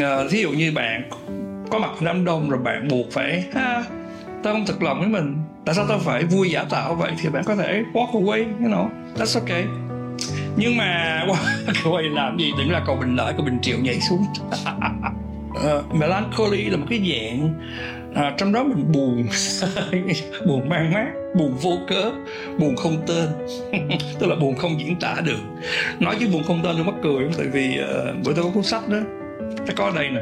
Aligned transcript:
à, 0.00 0.24
thí 0.30 0.42
dụ 0.42 0.50
như 0.50 0.72
bạn 0.72 1.10
có 1.70 1.78
mặt 1.78 1.90
đám 2.00 2.24
đông 2.24 2.50
rồi 2.50 2.60
bạn 2.60 2.88
buộc 2.88 3.12
phải 3.12 3.44
ha 3.54 3.84
tao 4.42 4.52
không 4.52 4.66
thật 4.66 4.82
lòng 4.82 4.98
với 4.98 5.08
mình 5.08 5.36
tại 5.66 5.74
sao 5.74 5.84
tao 5.88 5.98
phải 5.98 6.24
vui 6.24 6.50
giả 6.50 6.64
tạo 6.70 6.94
vậy? 6.94 7.12
Thì 7.18 7.28
bạn 7.28 7.44
có 7.44 7.56
thể 7.56 7.82
walk 7.92 8.10
away 8.10 8.44
you 8.60 8.68
know 8.68 8.88
that's 9.16 9.40
okay. 9.40 9.64
Nhưng 10.56 10.76
mà 10.76 11.22
walk 11.66 11.90
away 11.90 12.14
làm 12.14 12.38
gì? 12.38 12.52
Đừng 12.58 12.70
là 12.70 12.82
cầu 12.86 12.96
bình 12.96 13.16
lợi 13.16 13.32
cầu 13.36 13.44
bình 13.44 13.58
triệu 13.62 13.78
nhảy 13.78 14.00
xuống. 14.00 14.24
Uh, 15.50 15.94
melancholy 15.94 16.64
là 16.64 16.76
một 16.76 16.86
cái 16.90 17.00
dạng 17.10 17.54
uh, 18.10 18.38
trong 18.38 18.52
đó 18.52 18.64
mình 18.64 18.92
buồn. 18.92 19.26
Buồn 20.46 20.68
mang 20.68 20.92
mát 20.92 21.06
buồn 21.38 21.56
vô 21.62 21.78
cớ 21.88 22.10
buồn 22.58 22.76
không 22.76 23.02
tên. 23.06 23.28
Tức 24.18 24.26
là 24.26 24.36
buồn 24.36 24.56
không 24.56 24.80
diễn 24.80 24.96
tả 25.00 25.16
được. 25.24 25.40
Nói 26.00 26.16
chứ 26.20 26.28
buồn 26.32 26.42
không 26.42 26.60
tên 26.64 26.76
nó 26.78 26.84
mắc 26.84 26.94
cười 27.02 27.28
tại 27.38 27.46
vì 27.46 27.78
uh, 27.80 28.24
bữa 28.24 28.32
tôi 28.34 28.44
có 28.44 28.50
cuốn 28.54 28.62
sách 28.62 28.88
đó 28.88 28.98
nó 29.66 29.72
có 29.76 29.92
đây 29.94 30.08
nè. 30.10 30.20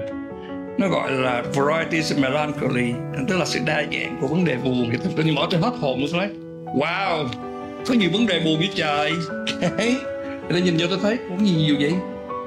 Nó 0.79 0.89
gọi 0.89 1.11
là 1.11 1.43
varieties 1.55 2.13
of 2.13 2.21
melancholy 2.21 2.93
tức 3.29 3.39
là 3.39 3.45
sự 3.45 3.61
đa 3.67 3.83
dạng 3.93 4.19
của 4.21 4.27
vấn 4.27 4.45
đề 4.45 4.57
buồn. 4.57 4.91
Thì 4.93 4.99
tôi 5.17 5.33
mở 5.33 5.47
trên 5.51 5.61
hết 5.61 5.73
hồn 5.81 6.01
luôn 6.01 6.21
đấy. 6.21 6.29
Wow 6.75 7.27
có 7.89 7.95
nhiều 7.95 8.11
vấn 8.13 8.27
đề 8.27 8.41
buồn 8.41 8.61
như 8.61 8.67
trời. 8.75 9.13
Okay. 9.63 9.97
tôi 10.51 10.61
nhìn 10.61 10.77
vô 10.79 10.87
tôi 10.91 10.99
thấy 11.03 11.19
cũng 11.29 11.45
nhiều, 11.45 11.55
nhiều 11.57 11.77
vậy? 11.81 11.95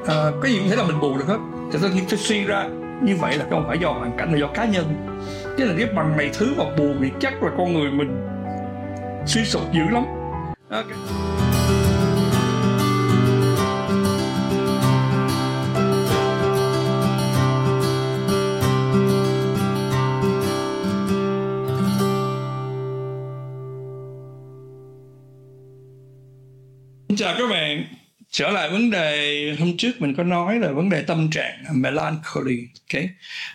Ờ, 0.05 0.29
à, 0.29 0.31
có 0.41 0.47
gì 0.47 0.57
cũng 0.59 0.67
thấy 0.67 0.77
là 0.77 0.83
mình 0.83 0.99
buồn 0.99 1.17
được 1.17 1.27
hết. 1.27 1.37
Thì 1.71 1.79
tôi, 1.81 1.91
tôi 2.09 2.19
suy 2.19 2.43
ra 2.43 2.67
như 3.01 3.15
vậy 3.15 3.37
là 3.37 3.45
không 3.49 3.65
phải 3.67 3.77
do 3.79 3.89
hoàn 3.89 4.17
cảnh 4.17 4.31
là 4.31 4.39
do 4.39 4.47
cá 4.47 4.65
nhân. 4.65 4.85
Chứ 5.57 5.65
là 5.65 5.73
cái 5.77 5.87
bằng 5.95 6.17
mày 6.17 6.29
thứ 6.33 6.53
mà 6.57 6.63
buồn 6.77 6.99
thì 7.01 7.09
chắc 7.19 7.43
là 7.43 7.51
con 7.57 7.73
người 7.73 7.91
mình 7.91 8.27
suy 9.25 9.45
sụp 9.45 9.73
dữ 9.73 9.83
lắm. 9.91 10.03
Okay. 10.69 11.42
Chào 27.15 27.35
các 27.37 27.47
bạn. 27.49 27.85
Trở 28.31 28.49
lại 28.49 28.69
vấn 28.69 28.89
đề 28.89 29.55
hôm 29.59 29.77
trước 29.77 29.91
mình 30.01 30.15
có 30.15 30.23
nói 30.23 30.59
là 30.59 30.71
vấn 30.71 30.89
đề 30.89 31.01
tâm 31.01 31.29
trạng 31.29 31.63
melancholy 31.71 32.67
ok 32.91 33.01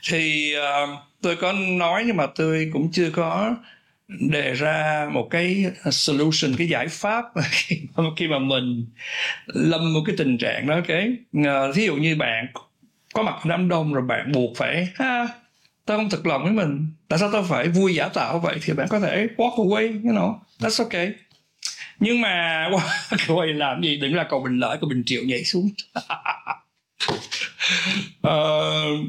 thì 0.08 0.54
uh, 0.56 0.98
tôi 1.22 1.36
có 1.36 1.52
nói 1.52 2.02
nhưng 2.06 2.16
mà 2.16 2.26
tôi 2.26 2.70
cũng 2.72 2.92
chưa 2.92 3.10
có 3.10 3.56
đề 4.08 4.54
ra 4.54 5.08
một 5.12 5.28
cái 5.30 5.64
solution 5.90 6.56
cái 6.58 6.68
giải 6.68 6.88
pháp 6.88 7.24
khi 8.16 8.28
mà 8.28 8.38
mình 8.38 8.86
lâm 9.46 9.94
một 9.94 10.00
cái 10.06 10.16
tình 10.18 10.38
trạng 10.38 10.66
đó 10.66 10.74
ok 10.74 10.98
uh, 11.38 11.74
thí 11.74 11.86
dụ 11.86 11.96
như 11.96 12.16
bạn 12.16 12.46
có 13.14 13.22
mặt 13.22 13.46
đám 13.46 13.68
đông 13.68 13.94
rồi 13.94 14.02
bạn 14.02 14.32
buộc 14.32 14.56
phải 14.56 14.88
ha 14.94 15.28
tao 15.88 15.98
không 15.98 16.10
thật 16.10 16.26
lòng 16.26 16.42
với 16.42 16.52
mình. 16.52 16.86
Tại 17.08 17.18
sao 17.18 17.30
tao 17.32 17.42
phải 17.42 17.68
vui 17.68 17.94
giả 17.94 18.08
tạo 18.08 18.38
vậy? 18.38 18.56
Thì 18.62 18.72
bạn 18.72 18.88
có 18.88 19.00
thể 19.00 19.26
walk 19.36 19.54
away 19.54 20.02
you 20.04 20.12
know? 20.12 20.34
That's 20.60 20.84
okay 20.84 21.12
nhưng 22.00 22.20
mà 22.20 22.68
quay 23.28 23.48
làm 23.54 23.82
gì? 23.82 23.96
Đừng 23.96 24.14
là 24.14 24.24
cầu 24.30 24.42
bình 24.42 24.58
lợi 24.58 24.78
cầu 24.80 24.88
bình 24.88 25.02
triệu 25.06 25.22
nhảy 25.24 25.44
xuống. 25.44 25.68
Uh, 28.26 29.06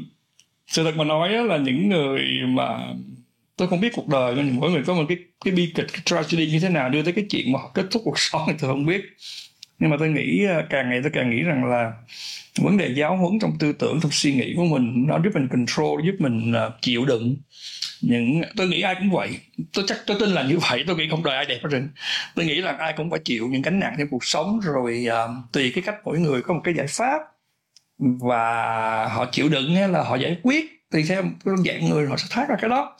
sự 0.66 0.84
thật 0.84 0.96
mà 0.96 1.04
nói 1.04 1.28
là 1.30 1.56
những 1.56 1.88
người 1.88 2.22
mà 2.46 2.94
tôi 3.56 3.68
không 3.68 3.80
biết 3.80 3.92
cuộc 3.94 4.08
đời 4.08 4.34
nhưng 4.36 4.56
mỗi 4.56 4.70
người 4.70 4.82
có 4.86 4.94
một 4.94 5.04
cái 5.08 5.18
cái 5.44 5.54
bi 5.54 5.72
kịch 5.74 5.86
cái 5.92 6.02
tragedy 6.04 6.46
như 6.46 6.60
thế 6.60 6.68
nào 6.68 6.90
đưa 6.90 7.02
tới 7.02 7.12
cái 7.12 7.24
chuyện 7.30 7.52
mà 7.52 7.58
họ 7.58 7.70
kết 7.74 7.86
thúc 7.90 8.02
cuộc 8.04 8.18
sống 8.18 8.42
thì 8.46 8.54
tôi 8.60 8.70
không 8.70 8.86
biết. 8.86 9.00
Nhưng 9.78 9.90
mà 9.90 9.96
tôi 9.98 10.08
nghĩ 10.08 10.46
à, 10.46 10.66
càng 10.70 10.90
ngày 10.90 11.00
tôi 11.02 11.10
càng 11.14 11.30
nghĩ 11.30 11.42
rằng 11.42 11.64
là 11.64 11.92
vấn 12.56 12.76
đề 12.76 12.94
giáo 12.94 13.16
huấn 13.16 13.38
trong 13.40 13.58
tư 13.58 13.72
tưởng 13.72 14.00
trong 14.02 14.10
suy 14.10 14.34
nghĩ 14.34 14.54
của 14.56 14.64
mình 14.64 15.06
nó 15.06 15.18
giúp 15.24 15.30
mình 15.34 15.48
control 15.48 16.06
giúp 16.06 16.14
mình 16.18 16.52
uh, 16.66 16.72
chịu 16.82 17.04
đựng 17.04 17.36
những 18.02 18.42
tôi 18.56 18.68
nghĩ 18.68 18.80
ai 18.80 18.94
cũng 18.94 19.10
vậy. 19.10 19.38
Tôi 19.72 19.84
chắc 19.88 19.98
tôi 20.06 20.16
tin 20.20 20.30
là 20.30 20.42
như 20.42 20.58
vậy. 20.70 20.84
Tôi 20.86 20.96
nghĩ 20.96 21.08
không 21.10 21.24
đời 21.24 21.36
ai 21.36 21.46
đẹp 21.46 21.58
hết 21.62 21.68
trơn. 21.70 21.88
Tôi 22.34 22.44
nghĩ 22.46 22.54
là 22.54 22.72
ai 22.72 22.94
cũng 22.96 23.10
phải 23.10 23.20
chịu 23.24 23.48
những 23.48 23.62
gánh 23.62 23.80
nặng 23.80 23.94
trong 23.98 24.08
cuộc 24.08 24.24
sống 24.24 24.60
rồi 24.60 25.06
uh, 25.08 25.52
tùy 25.52 25.72
cái 25.74 25.82
cách 25.86 25.96
mỗi 26.04 26.18
người 26.18 26.42
có 26.42 26.54
một 26.54 26.60
cái 26.64 26.74
giải 26.74 26.86
pháp. 26.86 27.20
Và 27.98 29.06
họ 29.06 29.26
chịu 29.32 29.48
đựng 29.48 29.74
hay 29.74 29.88
là 29.88 30.02
họ 30.02 30.16
giải 30.16 30.36
quyết. 30.42 30.64
Tùy 30.90 31.04
theo 31.08 31.22
cái 31.22 31.54
dạng 31.66 31.90
người 31.90 32.06
họ 32.06 32.16
sẽ 32.16 32.26
thoát 32.30 32.48
ra 32.48 32.56
cái 32.60 32.70
đó. 32.70 32.96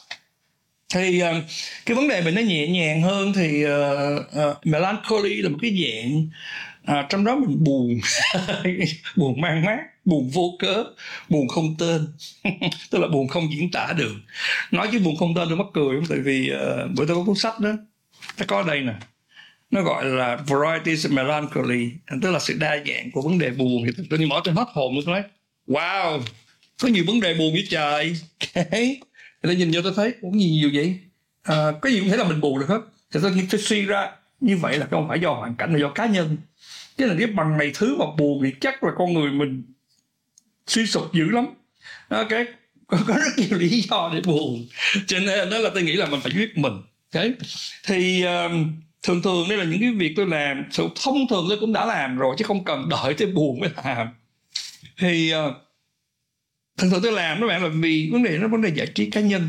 Thì 0.95 1.23
uh, 1.23 1.45
cái 1.87 1.95
vấn 1.95 2.09
đề 2.09 2.21
mình 2.21 2.35
nó 2.35 2.41
nhẹ 2.41 2.69
nhàng 2.69 3.03
hơn 3.03 3.33
thì 3.33 3.65
uh, 3.67 3.71
uh, 4.51 4.67
melancholy 4.67 5.43
là 5.43 5.49
một 5.49 5.59
cái 5.63 5.85
dạng 5.85 6.29
uh, 6.99 7.07
trong 7.09 7.25
đó 7.25 7.37
mình 7.37 7.65
buồn. 7.65 8.01
Buồn 9.17 9.41
mang 9.41 9.65
mát 9.65 9.79
buồn 10.05 10.31
vô 10.31 10.57
cớ 10.59 10.85
buồn 11.29 11.49
không 11.49 11.77
tên. 11.79 12.07
Tức 12.91 12.99
là 12.99 13.09
buồn 13.09 13.29
không 13.29 13.53
diễn 13.53 13.71
tả 13.71 13.93
được. 13.97 14.15
Nói 14.71 14.89
chứ 14.93 14.99
buồn 14.99 15.17
không 15.17 15.35
tên 15.35 15.49
tôi 15.49 15.57
mắc 15.57 15.67
cười 15.73 15.97
không 15.97 16.07
tại 16.09 16.19
vì 16.19 16.51
uh, 16.53 16.91
bữa 16.97 17.07
tôi 17.07 17.17
có 17.17 17.25
cuốn 17.25 17.35
sách 17.35 17.61
đó 17.61 17.71
ta 18.37 18.45
có 18.45 18.63
đây 18.63 18.81
nè. 18.81 18.95
Nó 19.71 19.83
gọi 19.83 20.05
là 20.05 20.37
varieties 20.37 21.07
of 21.07 21.15
melancholy 21.15 21.91
tức 22.23 22.31
là 22.31 22.39
sự 22.39 22.57
đa 22.59 22.77
dạng 22.87 23.11
của 23.11 23.23
vấn 23.23 23.39
đề 23.39 23.51
buồn. 23.51 23.85
Thì 23.87 24.05
tôi 24.11 24.27
mở 24.27 24.41
trên 24.45 24.55
hết 24.55 24.69
hồn 24.73 24.95
luôn 24.95 25.05
tôi 25.07 25.15
nói 25.15 25.23
wow 25.67 26.21
có 26.83 26.89
nhiều 26.89 27.05
vấn 27.07 27.21
đề 27.21 27.35
buồn 27.35 27.55
như 27.55 27.65
trời. 27.71 28.17
Okay. 28.55 29.01
tôi 29.43 29.57
nhìn 29.57 29.71
vô 29.73 29.81
tôi 29.83 29.93
thấy 29.97 30.15
cũng 30.21 30.37
nhiều 30.37 30.51
nhiều 30.51 30.71
vậy? 30.75 30.99
À, 31.43 31.73
có 31.81 31.91
gì 31.91 32.01
cũng 32.01 32.09
thể 32.09 32.17
là 32.17 32.25
mình 32.25 32.41
buồn 32.41 32.59
được 32.59 32.69
hết. 32.69 32.81
Thì 33.13 33.21
tôi, 33.23 33.33
tôi 33.51 33.61
suy 33.61 33.83
ra 33.83 34.11
như 34.41 34.57
vậy 34.57 34.79
là 34.79 34.87
không 34.91 35.09
phải 35.09 35.21
do 35.21 35.33
hoàn 35.33 35.57
cảnh 35.57 35.73
là 35.73 35.79
do 35.79 35.89
cá 35.89 36.07
nhân. 36.07 36.37
Chứ 36.99 37.07
là 37.07 37.15
nếu 37.15 37.29
bằng 37.35 37.59
này 37.59 37.71
thứ 37.75 37.97
mà 37.97 38.05
buồn 38.19 38.41
thì 38.45 38.51
chắc 38.61 38.85
là 38.85 38.91
con 38.99 39.13
người 39.13 39.31
mình 39.31 39.63
suy 40.71 40.87
sụp 40.87 41.13
dữ 41.13 41.31
lắm. 41.31 41.47
Ok 42.09 42.33
có, 42.91 42.99
có 43.07 43.15
rất 43.15 43.31
nhiều 43.37 43.59
lý 43.59 43.81
do 43.81 44.11
để 44.15 44.21
buồn. 44.21 44.67
Cho 45.07 45.19
nên 45.19 45.51
đó 45.51 45.59
là 45.59 45.71
tôi 45.75 45.83
nghĩ 45.83 45.93
là 45.93 46.07
mình 46.07 46.21
phải 46.21 46.33
giết 46.35 46.59
mình. 46.59 46.73
Okay? 47.15 47.33
thì 47.85 48.23
um, 48.23 48.81
thường 49.03 49.23
thường 49.23 49.49
đây 49.49 49.59
là 49.59 49.65
những 49.65 49.81
cái 49.81 49.93
việc 49.93 50.13
tôi 50.17 50.27
làm. 50.27 50.65
Sự 50.71 50.89
thông 51.05 51.29
thường 51.31 51.47
tôi 51.49 51.59
cũng 51.61 51.73
đã 51.73 51.85
làm 51.85 52.19
rồi 52.19 52.35
chứ 52.39 52.45
không 52.45 52.65
cần 52.65 52.89
đợi 52.89 53.15
tới 53.15 53.27
buồn 53.27 53.61
mới 53.61 53.71
làm. 53.85 54.09
Thì 54.99 55.33
uh, 55.35 55.55
thường 56.79 56.91
thường 56.91 57.01
tôi 57.03 57.13
làm 57.13 57.41
các 57.41 57.47
bạn 57.47 57.63
là 57.63 57.69
vì 57.69 58.09
vấn 58.13 58.23
đề 58.23 58.39
nó 58.39 58.49
vấn 58.49 58.63
đề 58.63 58.69
giải 58.69 58.87
trí 58.95 59.11
cá 59.11 59.21
nhân. 59.21 59.49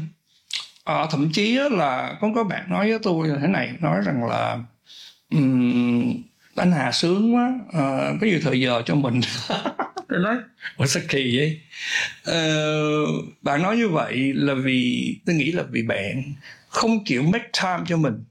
À, 0.83 1.05
thậm 1.11 1.31
chí 1.33 1.57
là 1.71 2.17
có 2.21 2.31
có 2.35 2.43
bạn 2.43 2.69
nói 2.69 2.89
với 2.89 2.99
tôi 3.03 3.27
là 3.27 3.37
thế 3.41 3.47
này 3.47 3.71
nói 3.79 4.01
rằng 4.05 4.23
là 4.29 4.59
um, 5.31 6.23
anh 6.55 6.71
Hà 6.71 6.91
sướng 6.91 7.35
quá. 7.35 7.53
À, 7.73 8.11
có 8.21 8.27
nhiều 8.27 8.39
thời 8.43 8.59
giờ 8.59 8.81
cho 8.85 8.95
mình. 8.95 9.21
Tôi 10.09 10.19
nói 10.19 10.35
ủa 10.77 10.85
sao 10.85 11.03
kỳ 11.09 11.37
vậy? 11.37 11.59
À, 12.25 12.37
bạn 13.41 13.61
nói 13.61 13.77
như 13.77 13.89
vậy 13.89 14.33
là 14.35 14.53
vì 14.53 15.15
tôi 15.25 15.35
nghĩ 15.35 15.51
là 15.51 15.63
vì 15.71 15.83
bạn 15.83 16.33
không 16.67 17.03
chịu 17.05 17.23
make 17.23 17.49
time 17.63 17.83
cho 17.87 17.97
mình. 17.97 18.23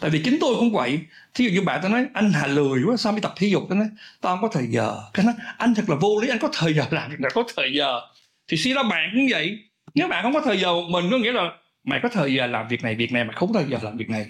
Tại 0.00 0.10
vì 0.10 0.22
chính 0.24 0.38
tôi 0.40 0.54
cũng 0.58 0.72
vậy. 0.72 1.00
Thí 1.34 1.44
dụ 1.44 1.50
như 1.50 1.62
bạn 1.62 1.78
tôi 1.82 1.90
nói 1.90 2.06
anh 2.14 2.32
hà 2.32 2.46
lười 2.46 2.82
quá 2.86 2.96
sao 2.96 3.12
mới 3.12 3.20
tập 3.20 3.34
thể 3.36 3.46
dục? 3.46 3.62
Tôi 3.68 3.78
nói 3.78 3.88
tao 4.20 4.36
không 4.36 4.42
có 4.42 4.58
thời 4.60 4.66
giờ. 4.70 4.96
Cái 5.14 5.26
nói 5.26 5.34
anh 5.58 5.74
thật 5.74 5.90
là 5.90 5.96
vô 5.96 6.20
lý 6.22 6.28
anh 6.28 6.38
có 6.38 6.48
thời 6.52 6.74
giờ 6.74 6.84
làm 6.90 7.10
việc 7.10 7.20
nào 7.20 7.30
có 7.34 7.44
thời 7.56 7.72
giờ. 7.74 8.00
Thì 8.48 8.56
suy 8.56 8.74
ra 8.74 8.82
bạn 8.82 9.10
cũng 9.14 9.26
vậy. 9.30 9.58
Nếu 9.94 10.08
bạn 10.08 10.22
không 10.22 10.34
có 10.34 10.40
thời 10.40 10.60
giờ 10.60 10.72
một 10.72 10.86
mình 10.90 11.10
có 11.10 11.18
nghĩa 11.18 11.32
là 11.32 11.52
mày 11.84 12.00
có 12.02 12.08
thời 12.08 12.34
giờ 12.34 12.46
làm 12.46 12.68
việc 12.68 12.82
này 12.82 12.94
việc 12.94 13.12
này 13.12 13.24
mà 13.24 13.32
không 13.32 13.52
có 13.52 13.60
thời 13.60 13.70
giờ 13.70 13.78
làm 13.82 13.96
việc 13.96 14.10
này. 14.10 14.26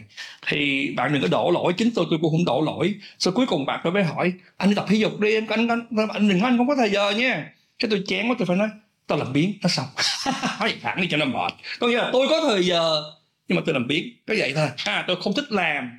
Thì 0.47 0.91
bạn 0.97 1.13
đừng 1.13 1.23
có 1.23 1.29
đổ 1.29 1.51
lỗi 1.51 1.73
chính 1.77 1.91
tôi 1.95 2.07
tôi 2.11 2.19
cũng 2.23 2.31
không 2.31 2.45
đổ 2.45 2.61
lỗi. 2.61 2.95
Sau 3.19 3.33
cuối 3.33 3.47
cùng 3.47 3.67
bạn 3.67 3.81
tôi 3.85 3.93
mới 3.93 4.05
hỏi 4.05 4.33
anh 4.57 4.69
đi 4.69 4.75
tập 4.75 4.85
thể 4.89 4.97
dục 4.97 5.21
đi 5.21 5.35
anh 5.35 5.47
anh 5.47 5.69
anh, 5.69 6.09
anh 6.09 6.29
đừng 6.29 6.41
anh 6.41 6.59
không 6.59 6.69
có 6.69 6.77
thời 6.77 6.91
giờ 6.91 7.11
nha. 7.11 7.53
Cái 7.79 7.91
tôi 7.91 8.03
chán 8.07 8.31
quá 8.31 8.37
tôi 8.39 8.47
phải 8.47 8.57
nói 8.57 8.69
tao 9.07 9.19
làm 9.19 9.33
biến 9.33 9.55
nó 9.63 9.69
xong. 9.69 9.87
Nói 10.61 10.75
thẳng 10.83 11.01
đi 11.01 11.09
cho 11.11 11.17
nó 11.17 11.25
mệt. 11.25 11.53
Có 11.81 11.89
nghĩa 11.89 11.97
là 11.97 12.11
tôi 12.13 12.27
có 12.31 12.41
thời 12.49 12.67
giờ 12.67 13.03
nhưng 13.49 13.57
mà 13.57 13.63
tôi 13.67 13.73
làm 13.73 13.87
biến 13.87 14.13
có 14.27 14.35
vậy 14.39 14.53
thôi. 14.57 14.69
À 14.85 15.05
tôi 15.07 15.17
không 15.23 15.35
thích 15.35 15.53
làm. 15.53 15.99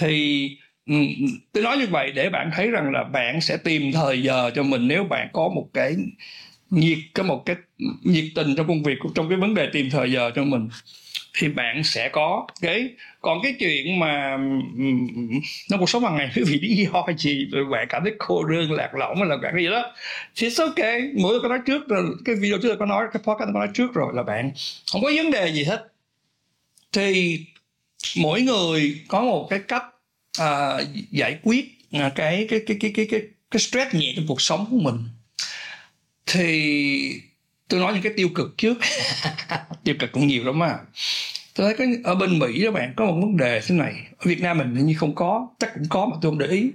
Thì 0.00 0.50
tôi 1.52 1.64
nói 1.64 1.76
như 1.78 1.86
vậy 1.86 2.12
để 2.14 2.30
bạn 2.30 2.50
thấy 2.54 2.70
rằng 2.70 2.90
là 2.92 3.04
bạn 3.04 3.40
sẽ 3.40 3.56
tìm 3.56 3.92
thời 3.92 4.22
giờ 4.22 4.50
cho 4.54 4.62
mình 4.62 4.88
nếu 4.88 5.04
bạn 5.04 5.28
có 5.32 5.48
một 5.48 5.68
cái 5.74 5.96
nhiệt 6.70 6.98
có 7.14 7.22
một 7.22 7.42
cái 7.46 7.56
nhiệt 8.02 8.24
tình 8.34 8.54
trong 8.56 8.68
công 8.68 8.82
việc 8.82 8.98
trong 9.14 9.28
cái 9.28 9.38
vấn 9.38 9.54
đề 9.54 9.68
tìm 9.72 9.90
thời 9.90 10.12
giờ 10.12 10.30
cho 10.34 10.44
mình 10.44 10.68
thì 11.38 11.48
bạn 11.48 11.84
sẽ 11.84 12.08
có 12.08 12.46
cái 12.60 12.88
còn 13.20 13.38
cái 13.42 13.54
chuyện 13.58 13.98
mà 13.98 14.38
trong 15.68 15.80
cuộc 15.80 15.90
sống 15.90 16.02
hàng 16.02 16.16
ngày 16.16 16.30
vì 16.34 16.60
lý 16.60 16.76
do 16.76 17.06
gì 17.18 17.46
rồi 17.52 17.64
bạn 17.64 17.86
cảm 17.88 18.02
thấy 18.04 18.12
cô 18.18 18.44
đơn 18.44 18.72
lạc 18.72 18.94
lõng 18.94 19.16
hay 19.16 19.26
là 19.26 19.36
bạn 19.36 19.52
cái 19.54 19.62
gì 19.62 19.70
đó 19.70 19.92
thì 20.36 20.48
it's 20.48 20.66
ok 20.66 21.12
mỗi 21.16 21.32
tôi 21.32 21.40
có 21.42 21.48
nói 21.48 21.58
trước 21.66 21.88
rồi 21.88 22.04
cái 22.24 22.34
video 22.34 22.58
trước 22.58 22.68
tôi 22.68 22.76
có 22.76 22.86
nói 22.86 23.06
cái 23.12 23.22
podcast 23.22 23.46
tôi 23.46 23.52
có 23.54 23.58
nói 23.58 23.68
trước 23.74 23.94
rồi 23.94 24.12
là 24.14 24.22
bạn 24.22 24.50
không 24.92 25.02
có 25.02 25.10
vấn 25.16 25.30
đề 25.30 25.52
gì 25.52 25.64
hết. 25.64 25.92
Thì 26.92 27.40
mỗi 28.16 28.42
người 28.42 29.00
có 29.08 29.20
một 29.20 29.46
cái 29.50 29.60
cách 29.68 29.84
uh, 30.42 30.88
giải 31.10 31.38
quyết 31.42 31.78
uh, 31.96 32.12
cái, 32.14 32.46
cái 32.50 32.60
cái 32.66 32.76
cái 32.80 32.90
cái 32.94 33.06
cái 33.10 33.20
cái 33.50 33.60
stress 33.60 33.94
nhẹ 33.94 34.12
trong 34.16 34.24
cuộc 34.28 34.40
sống 34.40 34.66
của 34.70 34.78
mình 34.78 34.98
thì 36.28 37.20
tôi 37.68 37.80
nói 37.80 37.92
những 37.92 38.02
cái 38.02 38.12
tiêu 38.16 38.28
cực 38.34 38.58
trước. 38.58 38.78
Tiêu 39.84 39.94
cực 39.98 40.12
cũng 40.12 40.26
nhiều 40.26 40.44
lắm 40.44 40.62
à. 40.62 40.78
Tôi 41.54 41.66
thấy 41.66 41.86
có 42.02 42.10
ở 42.10 42.14
bên 42.14 42.38
mỹ 42.38 42.64
đó 42.64 42.70
bạn 42.70 42.92
có 42.96 43.06
một 43.06 43.18
vấn 43.20 43.36
đề 43.36 43.60
thế 43.66 43.74
này. 43.74 43.94
Ở 44.18 44.28
việt 44.28 44.40
nam 44.40 44.58
mình 44.58 44.86
như 44.86 44.94
không 44.98 45.14
có 45.14 45.48
chắc 45.58 45.74
cũng 45.74 45.88
có 45.88 46.06
mà 46.06 46.16
tôi 46.22 46.30
không 46.30 46.38
để 46.38 46.46
ý. 46.46 46.70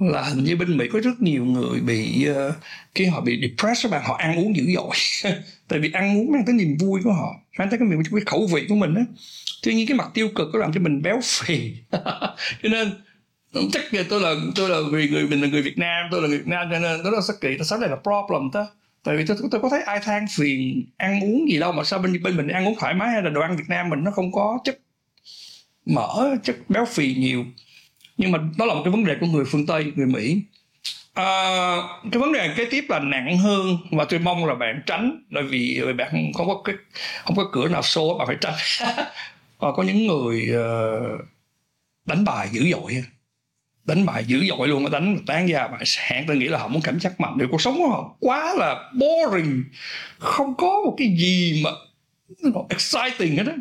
Là 0.00 0.22
hình 0.22 0.44
như 0.44 0.56
bên 0.56 0.76
Mỹ 0.76 0.88
có 0.92 1.00
rất 1.00 1.20
nhiều 1.22 1.44
người 1.44 1.80
bị 1.80 2.26
uh, 2.30 2.54
khi 2.94 3.04
họ 3.04 3.20
bị 3.20 3.40
depressed 3.42 3.82
các 3.82 3.90
bạn 3.90 4.02
họ 4.04 4.14
ăn 4.14 4.38
uống 4.38 4.56
dữ 4.56 4.64
dội. 4.74 4.90
Tại 5.68 5.78
vì 5.78 5.90
ăn 5.92 6.18
uống 6.18 6.32
mang 6.32 6.42
tới 6.46 6.54
niềm 6.54 6.76
vui 6.80 7.00
của 7.04 7.12
họ 7.12 7.34
mang 7.58 7.70
tới 7.70 7.78
cái 7.78 7.88
cái 8.10 8.20
khẩu 8.26 8.46
vị 8.46 8.66
của 8.68 8.74
mình 8.74 8.94
á. 8.94 9.02
Tuy 9.62 9.74
nhiên 9.74 9.86
cái 9.86 9.96
mặt 9.96 10.08
tiêu 10.14 10.28
cực 10.34 10.48
có 10.52 10.58
làm 10.58 10.72
cho 10.72 10.80
mình 10.80 11.02
béo 11.02 11.20
phì. 11.22 11.72
Cho 12.62 12.68
nên 12.68 12.90
chắc 13.72 13.94
là 13.94 14.02
tôi 14.08 14.20
là 14.20 14.34
tôi 14.54 14.68
là 14.68 14.78
vì 14.92 15.08
người 15.08 15.26
mình 15.26 15.40
là 15.40 15.48
người 15.48 15.62
Việt 15.62 15.78
Nam 15.78 16.08
tôi 16.10 16.22
là 16.22 16.28
người 16.28 16.38
Việt 16.38 16.46
Nam 16.46 16.68
cho 16.72 16.78
nên 16.78 17.02
nó 17.04 17.10
là 17.10 17.20
sắc 17.20 17.36
kỳ 17.40 17.56
nó 17.56 17.64
sao 17.64 17.78
này 17.78 17.88
là 17.90 17.96
problem 17.96 18.50
đó 18.52 18.66
tại 19.04 19.16
vì 19.16 19.24
tôi, 19.26 19.36
tôi 19.50 19.60
có 19.60 19.68
thấy 19.68 19.82
ai 19.82 20.00
than 20.00 20.26
phiền 20.36 20.84
ăn 20.96 21.20
uống 21.20 21.50
gì 21.50 21.58
đâu 21.58 21.72
mà 21.72 21.84
sao 21.84 21.98
bên 21.98 22.22
bên 22.22 22.36
mình 22.36 22.48
ăn 22.48 22.68
uống 22.68 22.74
thoải 22.80 22.94
mái 22.94 23.08
hay 23.08 23.22
là 23.22 23.30
đồ 23.30 23.40
ăn 23.40 23.56
Việt 23.56 23.64
Nam 23.68 23.88
mình 23.88 24.04
nó 24.04 24.10
không 24.10 24.32
có 24.32 24.58
chất 24.64 24.78
mỡ 25.86 26.36
chất 26.42 26.56
béo 26.68 26.84
phì 26.84 27.14
nhiều. 27.14 27.44
Nhưng 28.16 28.32
mà 28.32 28.38
đó 28.58 28.64
là 28.66 28.74
một 28.74 28.80
cái 28.84 28.90
vấn 28.90 29.04
đề 29.04 29.16
của 29.20 29.26
người 29.26 29.44
phương 29.44 29.66
tây 29.66 29.92
người 29.94 30.06
mỹ. 30.06 30.42
À, 31.14 31.76
cái 32.12 32.20
vấn 32.20 32.32
đề 32.32 32.54
kế 32.56 32.64
tiếp 32.64 32.84
là 32.88 32.98
nặng 32.98 33.38
hơn 33.38 33.78
và 33.92 34.04
tôi 34.04 34.20
mong 34.20 34.46
là 34.46 34.54
bạn 34.54 34.82
tránh 34.86 35.22
bởi 35.30 35.42
vì 35.42 35.80
bạn 35.98 36.32
không 36.34 36.48
có 36.48 36.62
cái 36.64 36.74
không 37.24 37.36
có 37.36 37.50
cửa 37.52 37.68
nào 37.68 37.82
xô 37.82 38.18
bạn 38.18 38.26
phải 38.26 38.36
tránh. 38.40 38.54
Và 39.58 39.72
có 39.72 39.82
những 39.82 40.06
người 40.06 40.48
uh, 40.50 41.20
đánh 42.06 42.24
bài 42.24 42.48
dữ 42.52 42.70
dội 42.70 43.04
đánh 43.84 44.06
bài 44.06 44.24
dữ 44.24 44.44
dội 44.48 44.68
luôn 44.68 44.90
đánh 44.90 45.18
tán 45.26 45.46
ra 45.46 45.68
bài 45.68 45.82
sáng 45.84 46.24
tôi 46.26 46.36
nghĩ 46.36 46.48
là 46.48 46.58
họ 46.58 46.68
muốn 46.68 46.82
cảm 46.82 47.00
giác 47.00 47.20
mạnh. 47.20 47.38
Được 47.38 47.46
cuộc 47.50 47.62
sống 47.62 47.78
của 47.78 47.88
họ 47.88 48.16
quá 48.20 48.54
là 48.54 48.90
boring. 48.92 49.64
Không 50.18 50.54
có 50.54 50.82
một 50.84 50.94
cái 50.98 51.08
gì 51.18 51.62
mà 51.64 51.70
nó 52.42 52.60
exciting 52.68 53.36
hết 53.36 53.46
á. 53.46 53.54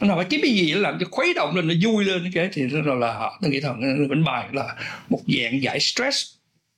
Nó 0.00 0.16
phải 0.16 0.24
kiếm 0.24 0.40
cái 0.42 0.50
gì 0.50 0.74
để 0.74 0.80
làm 0.80 0.98
cho 1.00 1.06
khuấy 1.10 1.34
động 1.34 1.56
lên 1.56 1.68
nó 1.68 1.74
vui 1.82 2.04
lên 2.04 2.30
cái 2.34 2.48
thì 2.52 2.62
rồi 2.62 2.96
là 3.00 3.12
họ 3.12 3.38
tôi 3.42 3.50
nghĩ 3.50 3.60
rằng 3.60 4.08
đánh 4.10 4.24
bài 4.24 4.48
là 4.52 4.74
một 5.08 5.20
dạng 5.26 5.62
giải 5.62 5.80
stress 5.80 6.26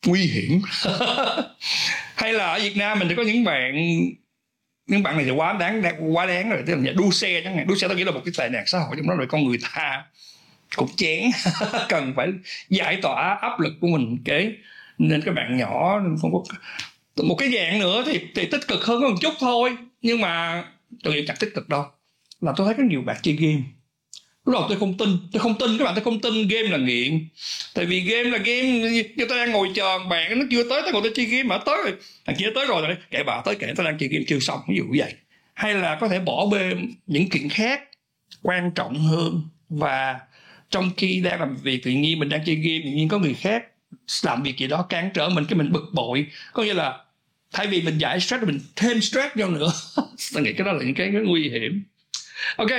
nguy 0.07 0.21
hiểm. 0.21 0.61
Hay 2.15 2.33
là 2.33 2.47
ở 2.47 2.59
Việt 2.59 2.77
Nam 2.77 2.99
mình 2.99 3.09
thì 3.09 3.15
có 3.15 3.23
những 3.23 3.45
bạn 3.45 3.75
những 4.87 5.03
bạn 5.03 5.17
này 5.17 5.25
thì 5.25 5.31
quá 5.31 5.53
đáng, 5.53 5.83
đáng 5.83 6.17
quá 6.17 6.27
đáng 6.27 6.51
rồi. 6.51 6.63
Tức 6.67 6.75
là 6.75 6.93
đua 6.93 7.11
xe 7.11 7.41
chẳng 7.45 7.57
hạn. 7.57 7.67
Đua 7.67 7.75
xe 7.77 7.89
tôi 7.89 7.97
nghĩ 7.97 8.05
là 8.05 8.11
một 8.11 8.21
cái 8.25 8.33
tệ 8.39 8.49
nạn 8.49 8.65
xã 8.67 8.79
hội 8.79 8.97
trong 8.97 9.09
đó 9.09 9.15
rồi 9.15 9.27
con 9.27 9.45
người 9.45 9.59
ta 9.75 10.05
cũng 10.76 10.88
chén 10.96 11.31
cần 11.88 12.12
phải 12.17 12.28
giải 12.69 12.99
tỏa 13.02 13.38
áp 13.40 13.61
lực 13.61 13.72
của 13.81 13.88
mình. 13.88 14.19
Cái 14.25 14.52
nên 14.99 15.22
các 15.22 15.34
bạn 15.34 15.56
nhỏ 15.56 16.00
không 16.20 16.32
có 16.32 16.44
một 17.25 17.34
cái 17.34 17.52
dạng 17.52 17.78
nữa 17.78 18.02
thì 18.06 18.20
thì 18.34 18.46
tích 18.46 18.69
cực 18.69 18.84
hơn 18.84 19.00
một 19.00 19.14
chút 19.20 19.34
thôi. 19.40 19.76
Nhưng 20.02 20.20
mà 20.20 20.64
tôi 21.02 21.14
nghĩ 21.14 21.25
chẳng 21.26 21.37
tích 21.40 21.50
cực 21.55 21.69
đâu 21.69 21.84
là 22.40 22.52
tôi 22.56 22.67
thấy 22.67 22.75
có 22.75 22.82
nhiều 22.82 23.02
bạn 23.02 23.17
chơi 23.22 23.34
game. 23.34 23.62
Lúc 24.44 24.52
đầu 24.52 24.64
tôi 24.69 24.78
không 24.78 24.96
tin. 24.99 25.08
Tôi 25.32 25.40
không 25.40 25.58
tin 25.58 25.78
các 25.78 25.84
bạn, 25.84 25.94
tôi 25.94 26.05
không 26.05 26.20
tin 26.20 26.49
game 26.49 26.69
là 26.69 26.78
nghiện. 26.78 27.28
Tại 27.75 27.84
vì 27.87 28.00
game 28.00 28.31
là 28.31 28.38
game 28.38 28.90
như 29.17 29.26
tôi 29.28 29.38
đang 29.38 29.52
ngồi 29.52 29.70
chờ 29.75 29.99
bạn, 29.99 30.38
nó 30.38 30.44
chưa 30.50 30.69
tới 30.69 30.82
tôi 30.82 30.93
ngồi 30.93 31.02
tôi 31.02 31.12
chơi 31.14 31.26
game 31.26 31.43
mà 31.43 31.58
tới 31.58 31.76
rồi. 31.84 31.94
Thằng 32.26 32.37
kia 32.38 32.50
tới 32.55 32.67
rồi 32.67 32.82
rồi 32.82 32.96
kệ 33.11 33.22
bà 33.22 33.43
tới 33.44 33.55
kệ 33.55 33.72
tôi 33.76 33.87
đang 33.87 33.99
chơi 33.99 34.08
game 34.08 34.25
chưa 34.28 34.38
xong, 34.38 34.61
ví 34.69 34.76
dụ 34.76 34.84
như 34.84 34.99
vậy. 34.99 35.14
Hay 35.55 35.75
là 35.75 35.99
có 36.00 36.08
thể 36.08 36.19
bỏ 36.19 36.46
bê 36.46 36.72
những 37.06 37.28
chuyện 37.31 37.49
khác 37.49 37.82
quan 38.43 38.70
trọng 38.75 38.99
hơn 38.99 39.43
và 39.69 40.20
trong 40.70 40.90
khi 40.96 41.20
đang 41.20 41.40
làm 41.40 41.56
việc 41.56 41.82
tự 41.84 41.90
nhiên 41.90 42.19
mình 42.19 42.28
đang 42.28 42.44
chơi 42.46 42.55
game 42.55 42.81
tự 42.84 42.90
nhiên 42.90 43.08
có 43.08 43.19
người 43.19 43.34
khác 43.34 43.64
làm 44.22 44.43
việc 44.43 44.58
gì 44.58 44.67
đó 44.67 44.82
cản 44.82 45.11
trở 45.14 45.28
mình 45.28 45.44
cái 45.49 45.58
mình 45.58 45.72
bực 45.72 45.90
bội. 45.93 46.26
Có 46.52 46.62
nghĩa 46.62 46.75
là 46.75 46.99
thay 47.52 47.67
vì 47.67 47.82
mình 47.82 47.99
giải 47.99 48.20
stress 48.20 48.44
mình 48.44 48.61
thêm 48.76 49.00
stress 49.00 49.34
vô 49.34 49.46
nữa. 49.46 49.72
Tôi 50.34 50.43
nghĩ 50.43 50.52
cái 50.52 50.67
đó 50.67 50.72
là 50.72 50.84
những 50.84 50.94
cái, 50.94 51.11
cái 51.12 51.22
nguy 51.22 51.49
hiểm. 51.49 51.82
Ok 52.56 52.70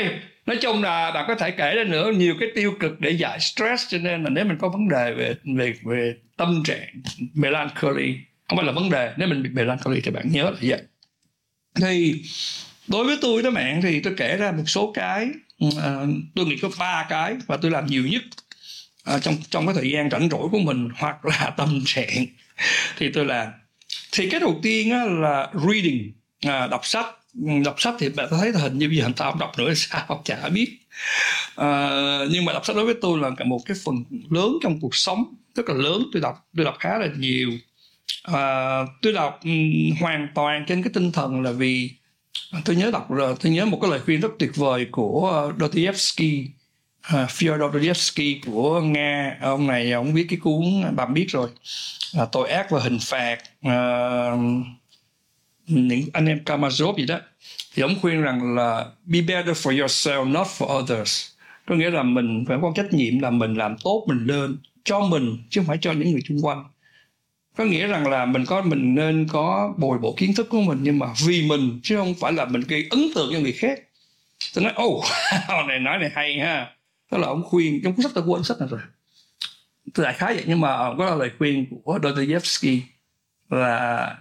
nói 0.45 0.57
chung 0.61 0.83
là 0.83 1.11
bạn 1.11 1.25
có 1.27 1.35
thể 1.35 1.51
kể 1.51 1.75
ra 1.75 1.83
nữa 1.83 2.11
nhiều 2.11 2.35
cái 2.39 2.49
tiêu 2.55 2.73
cực 2.79 2.99
để 2.99 3.11
giải 3.11 3.39
stress 3.39 3.83
cho 3.89 3.97
nên 3.97 4.23
là 4.23 4.29
nếu 4.29 4.45
mình 4.45 4.57
có 4.57 4.69
vấn 4.69 4.89
đề 4.89 5.13
về 5.13 5.35
về 5.57 5.73
về 5.83 6.15
tâm 6.37 6.63
trạng 6.65 6.87
melancholy 7.33 8.15
không 8.49 8.57
phải 8.57 8.65
là 8.65 8.71
vấn 8.71 8.89
đề 8.89 9.13
nếu 9.17 9.27
mình 9.27 9.43
bị 9.43 9.49
melancholy 9.49 10.01
thì 10.01 10.11
bạn 10.11 10.31
nhớ 10.31 10.43
là 10.43 10.57
vậy. 10.61 10.81
Thì 11.75 12.23
đối 12.87 13.05
với 13.05 13.17
tôi 13.21 13.43
đó 13.43 13.51
bạn 13.51 13.81
thì 13.81 13.99
tôi 13.99 14.13
kể 14.17 14.37
ra 14.37 14.51
một 14.51 14.63
số 14.67 14.91
cái 14.91 15.27
À, 15.77 16.05
tôi 16.35 16.45
nghĩ 16.45 16.57
có 16.61 16.69
ba 16.79 17.05
cái 17.09 17.35
và 17.47 17.57
tôi 17.57 17.71
làm 17.71 17.85
nhiều 17.85 18.07
nhất 18.07 18.21
à, 19.03 19.19
trong 19.19 19.35
trong 19.49 19.65
cái 19.65 19.75
thời 19.75 19.91
gian 19.91 20.09
rảnh 20.09 20.29
rỗi 20.29 20.49
của 20.51 20.59
mình 20.59 20.89
hoặc 20.97 21.25
là 21.25 21.53
tâm 21.57 21.81
trạng. 21.85 22.25
Thì 22.97 23.11
tôi 23.13 23.25
làm 23.25 23.47
thì 24.11 24.29
cái 24.29 24.39
đầu 24.39 24.59
tiên 24.63 24.91
á, 24.91 25.05
là 25.05 25.51
reading. 25.53 26.11
À, 26.41 26.67
đọc 26.67 26.85
sách. 26.85 27.05
Ừ, 27.45 27.47
đọc 27.65 27.81
sách 27.81 27.93
thì 27.99 28.09
bạn 28.09 28.27
thấy 28.29 28.51
hình 28.51 28.77
như 28.77 28.87
bây 28.87 28.97
giờ 28.97 29.03
tao 29.03 29.13
ta 29.13 29.29
không 29.29 29.39
đọc 29.39 29.51
nữa 29.57 29.73
sao 29.75 30.21
chả 30.25 30.49
biết. 30.49 30.77
À, 31.55 31.89
nhưng 32.31 32.45
mà 32.45 32.53
đọc 32.53 32.65
sách 32.65 32.75
đối 32.75 32.85
với 32.85 32.95
tôi 33.01 33.19
là 33.19 33.29
cả 33.37 33.45
một 33.45 33.59
cái 33.65 33.77
phần 33.85 33.95
lớn 34.29 34.57
trong 34.63 34.79
cuộc 34.79 34.95
sống 34.95 35.23
rất 35.55 35.69
là 35.69 35.75
lớn. 35.75 36.03
Tôi 36.13 36.21
đọc 36.21 36.35
tôi 36.57 36.65
đọc 36.65 36.75
khá 36.79 36.97
là 36.97 37.07
nhiều. 37.17 37.51
À, 38.23 38.79
tôi 39.01 39.13
đọc 39.13 39.39
um, 39.43 39.91
hoàn 39.99 40.27
toàn 40.35 40.65
trên 40.67 40.83
cái 40.83 40.91
tinh 40.93 41.11
thần 41.11 41.41
là 41.41 41.51
vì 41.51 41.91
tôi 42.65 42.75
nhớ 42.75 42.91
đọc 42.91 43.11
rồi 43.11 43.35
tôi 43.41 43.51
nhớ 43.51 43.65
một 43.65 43.79
cái 43.81 43.91
lời 43.91 43.99
khuyên 43.99 44.19
rất 44.19 44.31
tuyệt 44.39 44.55
vời 44.55 44.87
của 44.91 45.29
ờ, 45.31 45.53
Dostoevsky. 45.59 46.47
Uh, 47.13 47.29
Fyodor 47.29 47.71
Dostoevsky 47.71 48.41
của 48.45 48.81
nga. 48.81 49.37
Ông 49.41 49.67
này 49.67 49.91
ông 49.91 50.13
viết 50.13 50.25
cái 50.29 50.39
cuốn 50.39 50.95
bạn 50.95 51.13
biết 51.13 51.25
rồi 51.29 51.49
uh, 52.21 52.29
tội 52.31 52.49
ác 52.49 52.71
và 52.71 52.79
hình 52.79 52.97
phạt. 53.01 53.37
Uh, 53.67 54.39
những 55.67 56.03
anh 56.13 56.25
em 56.25 56.39
Kamazov 56.45 56.97
gì 56.97 57.05
đó. 57.05 57.19
Thì 57.73 57.83
ông 57.83 57.95
khuyên 58.01 58.21
rằng 58.21 58.55
là 58.55 58.85
be 59.05 59.21
better 59.21 59.67
for 59.67 59.77
yourself 59.77 60.31
not 60.31 60.47
for 60.47 60.83
others. 60.83 61.27
Có 61.67 61.75
nghĩa 61.75 61.89
là 61.89 62.03
mình 62.03 62.45
phải 62.47 62.57
có 62.61 62.71
trách 62.75 62.93
nhiệm 62.93 63.19
là 63.19 63.29
mình 63.29 63.53
làm 63.53 63.75
tốt 63.83 64.05
mình 64.07 64.25
lên 64.25 64.57
cho 64.83 64.99
mình 64.99 65.37
chứ 65.49 65.61
không 65.61 65.67
phải 65.67 65.77
cho 65.81 65.91
những 65.91 66.11
người 66.11 66.21
xung 66.29 66.41
quanh 66.41 66.63
có 67.57 67.63
nghĩa 67.63 67.87
rằng 67.87 68.07
là 68.07 68.25
mình 68.25 68.45
có 68.45 68.61
mình 68.61 68.95
nên 68.95 69.27
có 69.31 69.73
bồi 69.77 69.97
bổ 69.97 70.13
kiến 70.17 70.33
thức 70.35 70.47
của 70.49 70.61
mình 70.61 70.79
nhưng 70.81 70.99
mà 70.99 71.07
vì 71.25 71.47
mình 71.47 71.79
chứ 71.83 71.97
không 71.97 72.13
phải 72.19 72.33
là 72.33 72.45
mình 72.45 72.61
gây 72.67 72.87
ấn 72.89 72.99
tượng 73.15 73.29
cho 73.33 73.39
người 73.39 73.51
khác. 73.51 73.79
Tôi 74.53 74.63
nói 74.63 74.73
ô 74.75 74.87
oh, 74.87 75.05
này 75.67 75.79
nói 75.79 75.97
này 75.97 76.09
hay 76.13 76.39
ha. 76.39 76.67
Đó 77.11 77.17
là 77.17 77.27
ông 77.27 77.43
khuyên 77.43 77.81
trong 77.83 77.93
cuốn 77.93 78.03
sách 78.03 78.11
tôi 78.15 78.23
quên 78.27 78.43
sách 78.43 78.59
này 78.59 78.69
rồi. 78.71 78.79
Tôi 79.93 80.03
đại 80.03 80.13
khái 80.13 80.33
vậy 80.33 80.43
nhưng 80.47 80.61
mà 80.61 80.77
có 80.97 81.05
là 81.05 81.15
lời 81.15 81.31
khuyên 81.37 81.65
của 81.83 81.99
Dostoevsky 82.03 82.81
là 83.49 84.15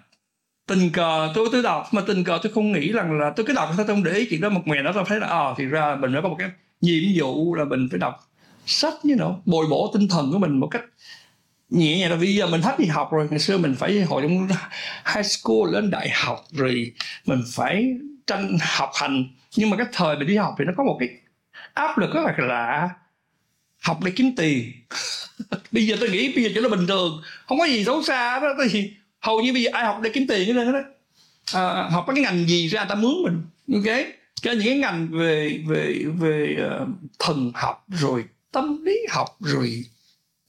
tình 0.66 0.90
cờ 0.90 1.32
tôi 1.34 1.48
tôi 1.52 1.62
đọc 1.62 1.88
mà 1.92 2.02
tình 2.06 2.24
cờ 2.24 2.38
tôi 2.42 2.52
không 2.52 2.72
nghĩ 2.72 2.92
rằng 2.92 3.18
là 3.18 3.32
tôi 3.36 3.46
cứ 3.46 3.52
đọc 3.52 3.70
tôi 3.76 3.86
không 3.86 4.04
để 4.04 4.12
ý 4.12 4.26
chuyện 4.30 4.40
đó 4.40 4.48
một 4.48 4.62
ngày 4.64 4.82
đó 4.82 4.90
tôi 4.94 5.04
thấy 5.06 5.20
là 5.20 5.26
à 5.26 5.54
thì 5.56 5.64
ra 5.64 5.96
mình 6.00 6.12
phải 6.12 6.22
có 6.22 6.28
một 6.28 6.36
cái 6.38 6.50
nhiệm 6.80 7.02
vụ 7.20 7.54
là 7.54 7.64
mình 7.64 7.88
phải 7.90 7.98
đọc 7.98 8.30
sách 8.66 8.94
như 9.02 9.14
nào 9.16 9.42
bồi 9.44 9.66
bổ 9.70 9.90
tinh 9.94 10.08
thần 10.08 10.32
của 10.32 10.38
mình 10.38 10.60
một 10.60 10.68
cách 10.70 10.84
nhẹ 11.70 11.98
nhàng 11.98 12.10
là 12.10 12.16
bây 12.16 12.34
giờ 12.34 12.46
mình 12.46 12.62
hết 12.62 12.78
đi 12.78 12.86
học 12.86 13.12
rồi. 13.12 13.26
Ngày 13.30 13.38
xưa 13.38 13.58
mình 13.58 13.74
phải 13.78 14.00
hồi 14.00 14.22
trong 14.22 14.48
high 15.14 15.26
school 15.26 15.72
lên 15.72 15.90
đại 15.90 16.10
học 16.10 16.44
rồi 16.52 16.92
mình 17.26 17.42
phải 17.52 17.94
tranh 18.26 18.58
học 18.60 18.90
hành. 18.94 19.24
Nhưng 19.56 19.70
mà 19.70 19.76
cái 19.76 19.86
thời 19.92 20.16
mình 20.16 20.28
đi 20.28 20.36
học 20.36 20.54
thì 20.58 20.64
nó 20.64 20.72
có 20.76 20.84
một 20.84 20.96
cái 21.00 21.08
áp 21.74 21.98
lực 21.98 22.14
rất 22.14 22.20
là 22.24 22.46
lạ. 22.46 22.90
Học 23.82 23.98
để 24.04 24.12
kiếm 24.16 24.32
tiền. 24.36 24.72
Bây 25.72 25.86
giờ 25.86 25.96
tôi 26.00 26.10
nghĩ 26.10 26.32
bây 26.34 26.44
giờ 26.44 26.50
chỉ 26.54 26.60
là 26.60 26.68
bình 26.68 26.86
thường. 26.86 27.22
Không 27.46 27.58
có 27.58 27.64
gì 27.64 27.84
xấu 27.84 28.02
xa 28.02 28.40
đó 28.40 28.48
thì 28.70 28.92
hầu 29.20 29.40
như 29.40 29.52
bây 29.52 29.62
giờ 29.62 29.70
ai 29.72 29.84
học 29.84 30.00
để 30.02 30.10
kiếm 30.14 30.26
tiền 30.26 30.54
cái 30.54 30.64
đó 30.64 30.80
à, 31.54 31.88
học 31.90 32.04
cái 32.06 32.22
ngành 32.22 32.48
gì 32.48 32.68
ra 32.68 32.84
ta 32.84 32.94
mướn 32.94 33.12
mình. 33.24 33.42
Ok? 33.74 34.06
Cho 34.42 34.52
những 34.52 34.64
cái 34.64 34.78
ngành 34.78 35.08
về 35.10 35.60
về 35.68 36.04
về 36.18 36.56
uh, 36.82 36.88
thần 37.18 37.52
học 37.54 37.84
rồi 37.88 38.24
tâm 38.52 38.84
lý 38.84 38.98
học 39.10 39.36
rồi 39.40 39.84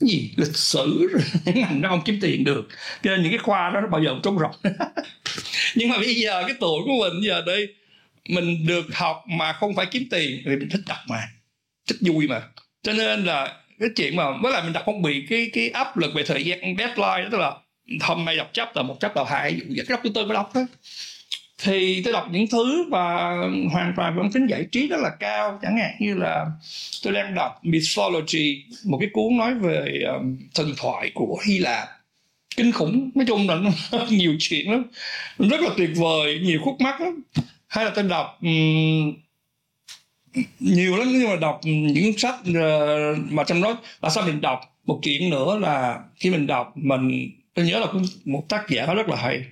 gì 0.01 0.31
lịch 0.37 0.55
sử 0.55 1.09
những 1.45 1.59
ngành 1.59 1.81
đó 1.81 1.89
không 1.89 2.01
kiếm 2.05 2.19
tiền 2.21 2.43
được. 2.43 2.67
Cho 3.03 3.11
nên 3.11 3.23
những 3.23 3.31
cái 3.31 3.39
khoa 3.39 3.69
đó 3.69 3.81
nó 3.81 3.87
bao 3.87 4.03
giờ 4.03 4.09
cũng 4.09 4.21
trống 4.21 4.39
rỗng. 4.39 4.73
Nhưng 5.75 5.89
mà 5.89 5.97
bây 5.97 6.15
giờ 6.15 6.43
cái 6.47 6.55
tuổi 6.59 6.81
của 6.85 7.09
mình 7.09 7.21
giờ 7.27 7.43
đây, 7.45 7.67
mình 8.29 8.67
được 8.67 8.85
học 8.93 9.23
mà 9.27 9.53
không 9.53 9.75
phải 9.75 9.85
kiếm 9.85 10.03
tiền 10.11 10.41
thì 10.45 10.55
mình 10.55 10.69
thích 10.69 10.81
đọc 10.87 10.97
mà, 11.09 11.21
thích 11.87 11.97
vui 12.01 12.27
mà. 12.27 12.41
Cho 12.83 12.93
nên 12.93 13.25
là 13.25 13.55
cái 13.79 13.89
chuyện 13.95 14.15
mà, 14.15 14.23
với 14.41 14.51
lại 14.51 14.63
mình 14.63 14.73
đọc 14.73 14.83
không 14.85 15.01
bị 15.01 15.25
cái 15.29 15.49
cái 15.53 15.69
áp 15.69 15.97
lực 15.97 16.13
về 16.13 16.23
thời 16.23 16.45
gian, 16.45 16.59
deadline 16.61 17.23
đó, 17.23 17.27
tức 17.31 17.37
là 17.37 17.51
hôm 18.01 18.25
nay 18.25 18.37
đọc 18.37 18.49
chấp 18.53 18.75
là 18.75 18.81
một 18.81 18.99
chấp 18.99 19.15
là 19.15 19.23
hai 19.27 19.55
dụ 19.55 19.75
cái 19.77 19.85
đọc 19.89 19.99
chúng 20.03 20.13
tôi 20.13 20.25
mới 20.25 20.33
đọc 20.33 20.51
đó 20.55 20.61
thì 21.63 22.01
tôi 22.03 22.13
đọc 22.13 22.27
những 22.31 22.47
thứ 22.47 22.85
và 22.89 23.33
hoàn 23.71 23.93
toàn 23.95 24.15
với 24.15 24.29
tính 24.33 24.47
giải 24.47 24.65
trí 24.71 24.87
rất 24.87 24.99
là 24.99 25.09
cao. 25.19 25.59
Chẳng 25.61 25.77
hạn 25.77 25.91
như 25.99 26.13
là 26.13 26.45
tôi 27.03 27.13
đang 27.13 27.35
đọc 27.35 27.59
mythology 27.61 28.63
một 28.85 28.97
cái 29.01 29.09
cuốn 29.13 29.37
nói 29.37 29.53
về 29.53 30.03
um, 30.07 30.37
thần 30.55 30.73
thoại 30.77 31.11
của 31.13 31.37
hy 31.45 31.57
lạp. 31.57 31.87
Kinh 32.55 32.71
khủng. 32.71 33.11
Nói 33.15 33.25
chung 33.27 33.47
là 33.49 33.55
nhiều 34.09 34.35
chuyện 34.39 34.71
lắm. 34.71 34.83
Rất 35.39 35.61
là 35.61 35.69
tuyệt 35.77 35.89
vời. 35.95 36.39
Nhiều 36.43 36.59
khúc 36.63 36.81
mắc 36.81 37.01
lắm. 37.01 37.21
Hay 37.67 37.85
là 37.85 37.91
tôi 37.95 38.03
đọc 38.03 38.37
um, 38.41 39.13
nhiều 40.59 40.97
lắm. 40.97 41.07
Nhưng 41.11 41.29
mà 41.29 41.35
đọc 41.35 41.59
những 41.63 42.17
sách 42.17 42.35
uh, 42.49 43.17
mà 43.29 43.43
trong 43.43 43.61
đó 43.61 43.77
là 44.01 44.09
sao 44.09 44.25
mình 44.25 44.41
đọc 44.41 44.61
một 44.85 44.99
chuyện 45.03 45.29
nữa 45.29 45.59
là 45.61 45.99
khi 46.15 46.29
mình 46.29 46.47
đọc 46.47 46.71
mình 46.75 47.31
tôi 47.53 47.65
nhớ 47.65 47.79
là 47.79 47.87
một 48.25 48.43
tác 48.49 48.69
giả 48.69 48.85
nó 48.85 48.93
rất 48.93 49.09
là 49.09 49.15
hay 49.15 49.43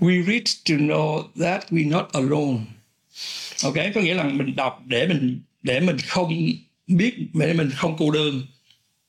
we 0.00 0.24
read 0.26 0.42
to 0.68 0.74
know 0.74 1.22
that 1.40 1.72
we 1.72 1.90
not 1.90 2.06
alone. 2.12 2.58
Ok 3.64 3.74
có 3.94 4.00
nghĩa 4.00 4.14
là 4.14 4.24
mình 4.24 4.56
đọc 4.56 4.82
để 4.86 5.06
mình 5.06 5.40
để 5.62 5.80
mình 5.80 5.96
không 5.98 6.48
biết 6.86 7.14
để 7.34 7.52
mình 7.52 7.70
không 7.70 7.96
cô 7.98 8.10
đơn. 8.10 8.42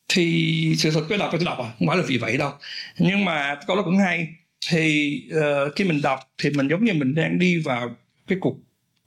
Thì 0.08 0.76
sự 0.78 0.92
thật 0.92 1.06
cái 1.10 1.18
đọc 1.18 1.30
tôi 1.32 1.42
đọc 1.46 1.58
à 1.60 1.72
không 1.80 1.88
phải 1.88 1.98
là 1.98 2.04
vì 2.08 2.18
vậy 2.18 2.38
đâu. 2.38 2.52
Nhưng 2.98 3.26
mà 3.26 3.56
câu 3.68 3.76
đó 3.76 3.82
cũng 3.86 3.98
hay. 3.98 4.28
Thì 4.70 5.22
uh, 5.36 5.76
khi 5.76 5.84
mình 5.84 6.02
đọc 6.02 6.20
thì 6.38 6.50
mình 6.50 6.68
giống 6.68 6.86
như 6.86 6.94
mình 6.94 7.16
đang 7.16 7.40
đi 7.40 7.58
vào 7.58 7.96
cái 8.28 8.38
cuộc 8.42 8.58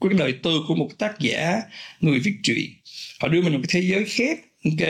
cái 0.01 0.19
đời 0.19 0.33
tư 0.33 0.51
của 0.69 0.75
một 0.75 0.89
tác 0.99 1.19
giả 1.19 1.61
người 2.01 2.19
viết 2.19 2.35
truyện. 2.43 2.71
Họ 3.21 3.29
đưa 3.29 3.43
mình 3.43 3.53
một 3.53 3.61
cái 3.69 3.81
thế 3.83 3.89
giới 3.89 4.05
khác 4.05 4.39
ok 4.65 4.89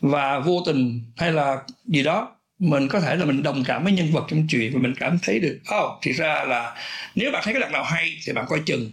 và 0.00 0.38
vô 0.38 0.62
tình 0.66 1.02
hay 1.16 1.32
là 1.32 1.56
gì 1.86 2.02
đó 2.02 2.37
mình 2.58 2.88
có 2.88 3.00
thể 3.00 3.16
là 3.16 3.24
mình 3.24 3.42
đồng 3.42 3.64
cảm 3.64 3.84
với 3.84 3.92
nhân 3.92 4.12
vật 4.12 4.26
trong 4.28 4.46
chuyện 4.50 4.72
và 4.74 4.80
mình 4.80 4.94
cảm 4.94 5.18
thấy 5.22 5.38
được 5.38 5.58
oh 5.78 5.98
thì 6.02 6.12
ra 6.12 6.44
là 6.44 6.74
nếu 7.14 7.32
bạn 7.32 7.42
thấy 7.44 7.54
cái 7.54 7.60
đoạn 7.60 7.72
nào 7.72 7.84
hay 7.84 8.18
thì 8.26 8.32
bạn 8.32 8.44
coi 8.48 8.60
chừng. 8.66 8.90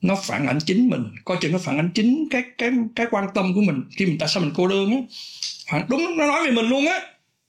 Nó 0.00 0.16
phản 0.22 0.46
ánh 0.46 0.58
chính 0.66 0.88
mình, 0.88 1.04
coi 1.24 1.36
chừng 1.40 1.52
nó 1.52 1.58
phản 1.58 1.76
ánh 1.78 1.90
chính 1.94 2.28
cái 2.30 2.42
cái 2.58 2.70
cái 2.96 3.06
quan 3.10 3.26
tâm 3.34 3.54
của 3.54 3.60
mình. 3.60 3.82
Khi 3.96 4.06
mình, 4.06 4.18
tại 4.18 4.28
sao 4.28 4.42
mình 4.42 4.52
cô 4.54 4.68
đơn 4.68 4.90
á? 4.90 5.82
Đúng, 5.88 6.16
nó 6.16 6.26
nói 6.26 6.44
về 6.44 6.50
mình 6.50 6.68
luôn 6.68 6.86
á. 6.86 7.00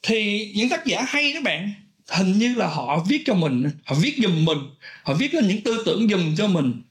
Thì 0.03 0.51
những 0.55 0.69
tác 0.69 0.85
giả 0.85 1.05
hay 1.07 1.31
các 1.33 1.43
bạn, 1.43 1.73
hình 2.09 2.31
như 2.31 2.55
là 2.55 2.67
họ 2.67 3.05
viết 3.09 3.23
cho 3.25 3.33
mình, 3.33 3.69
họ 3.85 3.95
viết 4.01 4.15
giùm 4.17 4.45
mình, 4.45 4.57
họ 5.03 5.13
viết 5.13 5.33
lên 5.33 5.47
những 5.47 5.61
tư 5.61 5.83
tưởng 5.85 6.09
giùm 6.09 6.35
cho 6.35 6.47
mình. 6.47 6.81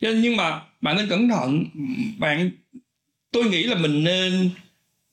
Nhưng 0.00 0.36
mà 0.36 0.60
bạn 0.80 0.96
nên 0.96 1.08
cẩn 1.08 1.28
thận, 1.28 1.64
bạn, 2.18 2.50
tôi 3.32 3.44
nghĩ 3.44 3.62
là 3.62 3.76
mình 3.76 4.04
nên, 4.04 4.50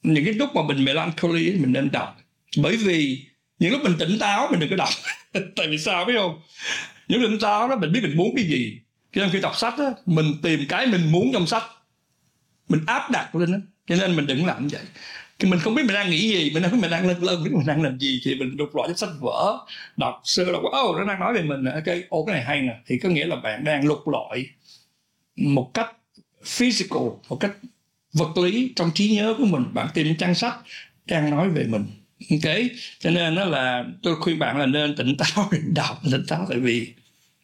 những 0.04 0.26
cái 0.26 0.34
lúc 0.34 0.56
mà 0.56 0.62
mình 0.68 0.86
melancholy 0.86 1.52
mình 1.52 1.74
nên 1.74 1.92
đọc 1.92 2.18
bởi 2.58 2.78
vì 2.78 3.26
những 3.60 3.72
lúc 3.72 3.82
mình 3.84 3.94
tỉnh 4.00 4.20
táo 4.20 4.48
mình 4.52 4.60
đừng 4.60 4.70
có 4.70 4.76
đọc. 4.76 4.90
Tại 5.56 5.68
vì 5.68 5.78
sao 5.78 6.06
biết 6.06 6.14
không? 6.18 6.42
Những 7.08 7.22
lúc 7.22 7.32
tỉnh 7.32 7.40
táo 7.40 7.70
đó 7.70 7.76
mình 7.76 7.92
biết 7.92 8.00
mình 8.04 8.18
muốn 8.18 8.36
cái 8.36 8.46
gì. 8.46 8.80
Cho 9.14 9.22
nên 9.22 9.32
khi 9.32 9.42
đọc 9.42 9.56
sách 9.56 9.74
đó 9.78 9.94
mình 10.06 10.34
tìm 10.44 10.66
cái 10.70 10.88
mình 10.88 11.12
muốn 11.12 11.32
trong 11.34 11.48
sách. 11.48 11.64
Mình 12.70 12.82
áp 12.88 13.12
đặt 13.12 13.36
lên 13.36 13.52
đó 13.52 13.58
cho 13.88 13.96
nên 13.96 14.16
mình 14.16 14.28
đừng 14.28 14.46
làm 14.46 14.68
như 14.68 14.70
vậy. 14.72 14.86
Khi 15.40 15.50
mình 15.50 15.60
không 15.60 15.76
biết 15.76 15.84
mình 15.86 15.94
đang 15.94 16.10
nghĩ 16.10 16.30
gì 16.30 16.52
mình 16.54 16.64
không 16.64 16.72
biết 16.72 16.78
mình 16.82 16.92
đang 16.92 17.08
lân 17.08 17.24
lân 17.24 17.44
biết 17.44 17.52
mình 17.54 17.66
đang 17.66 17.84
làm 17.84 18.00
gì. 18.00 18.22
Thì 18.26 18.36
mình 18.36 18.58
đục 18.58 18.76
loại 18.76 18.90
sách 18.96 19.10
vở 19.20 19.58
đọc 19.98 20.22
sơ 20.24 20.52
đọc 20.52 20.64
ô 20.64 20.90
oh, 20.90 20.98
nó 20.98 21.06
đang 21.06 21.20
nói 21.20 21.34
về 21.34 21.42
mình 21.42 21.66
ok 21.66 21.96
ô 22.10 22.26
cái 22.26 22.36
này 22.36 22.44
hay 22.44 22.62
nè. 22.62 22.76
Thì 22.88 22.98
có 22.98 23.10
nghĩa 23.10 23.26
là 23.26 23.36
bạn 23.36 23.64
đang 23.64 23.86
lục 23.86 24.08
lọi 24.08 24.46
một 25.36 25.72
cách 25.74 25.92
physical 26.46 27.04
một 27.30 27.38
cách 27.40 27.52
vật 28.14 28.38
lý 28.38 28.74
trong 28.76 28.92
trí 28.94 29.16
nhớ 29.16 29.36
của 29.38 29.46
mình. 29.46 29.64
Bạn 29.74 29.88
tìm 29.94 30.16
trang 30.16 30.36
sách 30.36 30.56
đang 31.06 31.30
nói 31.30 31.50
về 31.50 31.64
mình 31.64 31.86
ok? 32.32 32.56
Cho 33.00 33.10
nên 33.10 33.36
đó 33.36 33.46
là 33.46 33.86
tôi 34.04 34.16
khuyên 34.16 34.40
bạn 34.40 34.58
là 34.58 34.66
nên 34.66 34.96
tỉnh 34.96 35.18
táo 35.18 35.50
đọc 35.74 36.02
tỉnh 36.12 36.26
táo 36.28 36.46
tại 36.50 36.60
vì 36.60 36.94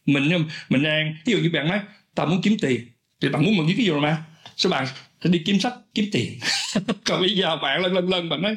mình 0.06 0.46
mình 0.70 0.84
đang 0.84 1.16
ví 1.26 1.34
dụ 1.34 1.40
như 1.40 1.50
bạn 1.54 1.68
nói 1.68 1.80
tao 2.16 2.26
muốn 2.26 2.42
kiếm 2.42 2.58
tiền. 2.62 2.88
Thì 3.22 3.30
bạn 3.30 3.46
muốn 3.46 3.58
một 3.58 3.64
cái 3.68 3.76
gì 3.76 3.90
rồi 3.90 4.02
mà? 4.02 4.18
Số 4.56 4.70
bạn 4.70 4.88
sẽ 5.24 5.30
đi 5.30 5.42
kiếm 5.46 5.60
sách 5.60 5.74
kiếm 5.94 6.06
tiền? 6.12 6.40
Còn 7.06 7.20
bây 7.20 7.36
giờ 7.36 7.56
bạn 7.56 7.82
lần 7.82 7.94
lần 7.94 8.10
lần 8.10 8.30
bạn 8.30 8.42
nói 8.42 8.56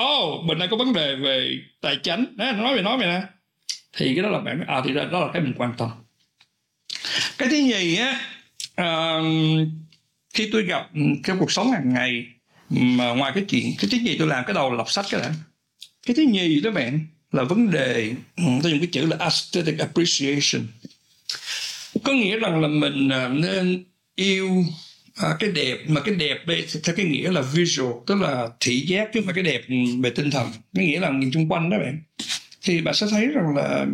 oh 0.00 0.44
mình 0.44 0.58
đang 0.58 0.70
có 0.70 0.76
vấn 0.76 0.92
đề 0.92 1.16
về 1.16 1.58
tài 1.80 1.96
chính. 1.96 2.36
Đó 2.36 2.52
nói 2.52 2.76
về 2.76 2.82
nói 2.82 2.98
về 2.98 3.06
nè. 3.06 3.22
Thì 3.96 4.14
cái 4.14 4.22
đó 4.22 4.28
là 4.28 4.38
bạn 4.38 4.64
à 4.66 4.82
thì 4.84 4.94
đó 4.94 5.20
là 5.20 5.28
cái 5.32 5.42
mình 5.42 5.54
quan 5.56 5.74
tâm. 5.78 5.90
Cái 7.38 7.48
thứ 7.48 7.56
nhì 7.56 7.96
á 7.96 8.20
uh, 8.80 9.26
khi 10.34 10.48
tôi 10.52 10.62
gặp 10.62 10.90
trong 11.24 11.38
cuộc 11.38 11.52
sống 11.52 11.70
hàng 11.70 11.94
ngày 11.94 12.26
mà 12.70 13.12
ngoài 13.14 13.32
cái 13.34 13.44
chuyện 13.48 13.72
cái 13.78 13.88
thứ 13.92 13.98
nhì 13.98 14.18
tôi 14.18 14.28
làm 14.28 14.44
cái 14.46 14.54
đầu 14.54 14.70
là 14.70 14.76
đọc 14.76 14.90
sách 14.90 15.06
cái 15.10 15.20
đã 15.20 15.32
cái 16.06 16.14
thứ 16.14 16.22
nhì 16.22 16.60
đó 16.60 16.70
bạn 16.70 17.00
là 17.32 17.44
vấn 17.44 17.70
đề 17.70 18.12
ừ, 18.36 18.44
tôi 18.62 18.72
dùng 18.72 18.80
cái 18.80 18.88
chữ 18.92 19.06
là 19.06 19.16
aesthetic 19.20 19.78
appreciation. 19.78 20.66
Có 22.04 22.12
nghĩa 22.12 22.38
rằng 22.38 22.60
là 22.60 22.68
mình 22.68 23.08
à, 23.08 23.28
nên 23.28 23.84
yêu 24.16 24.64
à, 25.16 25.36
cái 25.38 25.50
đẹp 25.50 25.78
mà 25.88 26.00
cái 26.00 26.14
đẹp 26.14 26.46
đây 26.46 26.64
theo 26.84 26.96
cái 26.96 27.06
nghĩa 27.06 27.30
là 27.30 27.40
visual 27.40 27.92
tức 28.06 28.20
là 28.20 28.48
thị 28.60 28.80
giác 28.80 29.08
chứ 29.12 29.20
không 29.20 29.24
phải 29.26 29.34
cái 29.34 29.44
đẹp 29.44 29.62
ừ, 29.68 29.76
về 30.02 30.10
tinh 30.10 30.30
thần. 30.30 30.48
Cái 30.74 30.86
nghĩa 30.86 31.00
là 31.00 31.10
nhìn 31.10 31.32
xung 31.32 31.48
quanh 31.48 31.70
đó 31.70 31.78
bạn. 31.78 32.02
Thì 32.62 32.80
bạn 32.80 32.94
sẽ 32.94 33.06
thấy 33.10 33.26
rằng 33.26 33.56
là 33.56 33.86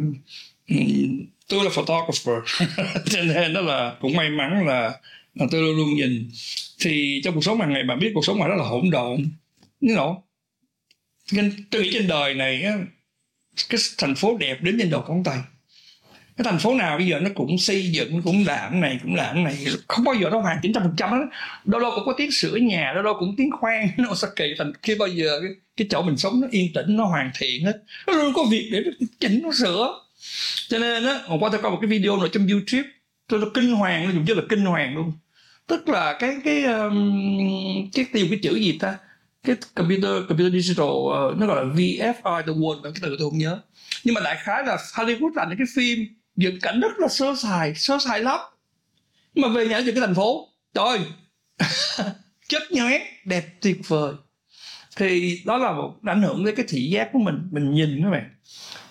ừ, 0.69 0.77
tôi 1.49 1.65
là 1.65 1.71
photographer 1.71 2.67
cho 3.11 3.23
nên 3.23 3.55
đó 3.55 3.61
là 3.61 3.97
cũng 4.01 4.17
may 4.17 4.31
mắn 4.31 4.67
là, 4.67 4.93
là 5.35 5.47
tôi 5.51 5.63
luôn 5.63 5.77
luôn 5.77 5.95
nhìn. 5.95 6.31
Thì 6.81 7.21
trong 7.25 7.35
cuộc 7.35 7.45
sống 7.45 7.61
hàng 7.61 7.73
ngày 7.73 7.83
bạn 7.83 7.99
biết 7.99 8.11
cuộc 8.15 8.27
sống 8.27 8.39
ngoài 8.39 8.51
đó 8.51 8.57
là 8.57 8.65
hỗn 8.65 8.91
độn 8.91 9.17
you 9.81 9.97
know? 9.97 10.23
Nên 11.33 11.53
tôi 11.71 11.83
nghĩ 11.83 11.91
trên 11.93 12.07
đời 12.07 12.35
này 12.35 12.65
cái 13.69 13.81
thành 13.99 14.15
phố 14.15 14.37
đẹp 14.37 14.63
đến 14.63 14.77
trên 14.79 14.91
đầu 14.91 15.05
ngón 15.09 15.25
tay. 15.25 15.39
Cái 16.37 16.45
thành 16.45 16.59
phố 16.59 16.75
nào 16.75 16.99
bây 16.99 17.07
giờ 17.07 17.21
nó 17.21 17.31
cũng 17.35 17.59
xây 17.59 17.91
dựng 17.91 18.23
cũng 18.23 18.45
làm 18.47 18.81
này 18.81 18.99
cũng 19.03 19.15
làm 19.15 19.45
này 19.45 19.67
không 19.89 20.05
bao 20.05 20.15
giờ 20.15 20.31
nó 20.31 20.41
hoàn 20.41 20.59
chỉnh 20.63 20.73
trăm 20.73 20.83
phần 20.83 20.95
trăm 20.97 21.11
đâu 21.65 21.81
đâu 21.81 21.93
cũng 21.95 22.05
có 22.07 22.15
tiếng 22.17 22.31
sửa 22.31 22.57
nhà 22.57 22.93
đâu 22.95 23.03
đâu 23.03 23.15
cũng 23.19 23.35
tiếng 23.37 23.51
khoan. 23.51 23.89
Nó 23.97 24.15
sẽ 24.15 24.29
kỳ 24.37 24.55
thành 24.59 24.73
khi 24.83 24.95
bao 24.95 25.09
giờ 25.09 25.41
cái, 25.43 25.51
cái 25.77 25.87
chỗ 25.91 26.03
mình 26.03 26.17
sống 26.17 26.41
nó 26.41 26.49
yên 26.51 26.73
tĩnh 26.75 26.97
nó 26.97 27.05
hoàn 27.05 27.31
thiện 27.39 27.65
hết. 27.65 27.83
Nó 28.07 28.13
luôn 28.13 28.33
có 28.35 28.45
việc 28.51 28.69
để 28.73 28.83
chỉnh 29.21 29.41
nó 29.43 29.53
sửa. 29.53 30.01
Cho 30.69 30.79
nên 30.79 31.05
á 31.07 31.21
hôm 31.27 31.41
qua 31.41 31.51
tôi 31.53 31.63
coi 31.63 31.71
một 31.71 31.79
cái 31.81 31.89
video 31.89 32.17
nội 32.17 32.29
trong 32.33 32.47
youtube. 32.47 32.89
Tôi 33.29 33.41
nó 33.41 33.47
kinh 33.55 33.73
hoàng 33.73 34.05
nó 34.05 34.13
dùng 34.13 34.25
chứ 34.27 34.35
là 34.35 34.43
kinh 34.49 34.65
hoàng 34.65 34.97
luôn. 34.97 35.13
Tức 35.67 35.89
là 35.89 36.17
cái 36.19 36.37
cái 36.45 36.65
um, 36.65 37.91
cái 37.95 38.07
tiêu 38.13 38.27
cái 38.31 38.39
chữ 38.43 38.55
gì 38.57 38.79
ta? 38.81 38.99
Cái 39.47 39.57
computer 39.75 40.13
computer 40.29 40.53
digital 40.53 40.87
uh, 40.87 41.39
nó 41.39 41.47
gọi 41.47 41.67
là 41.67 41.73
VFI 41.75 42.43
the 42.43 42.53
world 42.53 42.83
cái 42.83 42.93
từ 43.03 43.17
tôi 43.19 43.31
không 43.31 43.39
nhớ. 43.39 43.61
Nhưng 44.05 44.15
mà 44.15 44.21
đại 44.25 44.37
khái 44.41 44.65
là 44.65 44.77
Hollywood 44.77 45.31
làm 45.35 45.49
những 45.49 45.59
cái 45.59 45.67
phim 45.75 46.07
dựng 46.37 46.61
cảnh 46.63 46.81
rất 46.81 46.99
là 46.99 47.09
sơ 47.09 47.35
sài 47.43 47.75
sơ 47.75 47.99
sài 48.05 48.21
lắm. 48.21 48.41
Nhưng 49.35 49.43
mà 49.43 49.55
về 49.55 49.69
nhà 49.69 49.79
dựng 49.79 49.95
cái 49.95 50.07
thành 50.07 50.15
phố 50.15 50.49
trời 50.75 50.99
chất 52.49 52.63
nhoét 52.71 53.03
đẹp 53.25 53.45
tuyệt 53.61 53.89
vời. 53.89 54.15
Thì 54.97 55.41
đó 55.45 55.59
là 55.59 55.73
một 55.73 55.95
ảnh 56.03 56.23
hưởng 56.23 56.45
đến 56.45 56.55
cái 56.55 56.67
thị 56.69 56.91
giác 56.91 57.09
của 57.13 57.19
mình 57.19 57.49
mình 57.51 57.75
nhìn 57.75 58.01
các 58.03 58.11
bạn. 58.11 58.31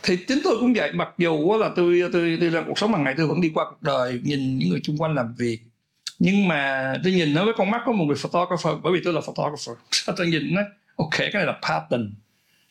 Thì 0.03 0.17
chính 0.27 0.39
tôi 0.43 0.57
cũng 0.59 0.73
vậy 0.73 0.91
mặc 0.93 1.09
dù 1.17 1.57
là 1.59 1.69
tôi 1.75 2.01
tôi 2.13 2.37
tôi 2.39 2.51
là 2.51 2.63
cuộc 2.67 2.79
sống 2.79 2.93
hàng 2.93 3.03
ngày 3.03 3.13
tôi 3.17 3.27
vẫn 3.27 3.41
đi 3.41 3.51
qua 3.53 3.65
cuộc 3.69 3.81
đời 3.81 4.19
nhìn 4.23 4.57
những 4.57 4.69
người 4.69 4.79
xung 4.83 4.97
quanh 4.97 5.15
làm 5.15 5.35
việc 5.37 5.59
nhưng 6.23 6.47
mà 6.47 6.93
tôi 7.03 7.13
nhìn 7.13 7.33
nó 7.33 7.45
với 7.45 7.53
con 7.57 7.71
mắt 7.71 7.81
của 7.85 7.93
một 7.93 8.05
người 8.05 8.15
photographer 8.15 8.73
bởi 8.83 8.93
vì 8.93 8.99
tôi 9.03 9.13
là 9.13 9.21
photographer. 9.21 9.77
Tôi 10.17 10.27
nhìn 10.27 10.53
nó? 10.53 10.61
Ok 10.95 11.17
cái 11.17 11.31
này 11.33 11.45
là 11.45 11.59
pattern. 11.69 12.13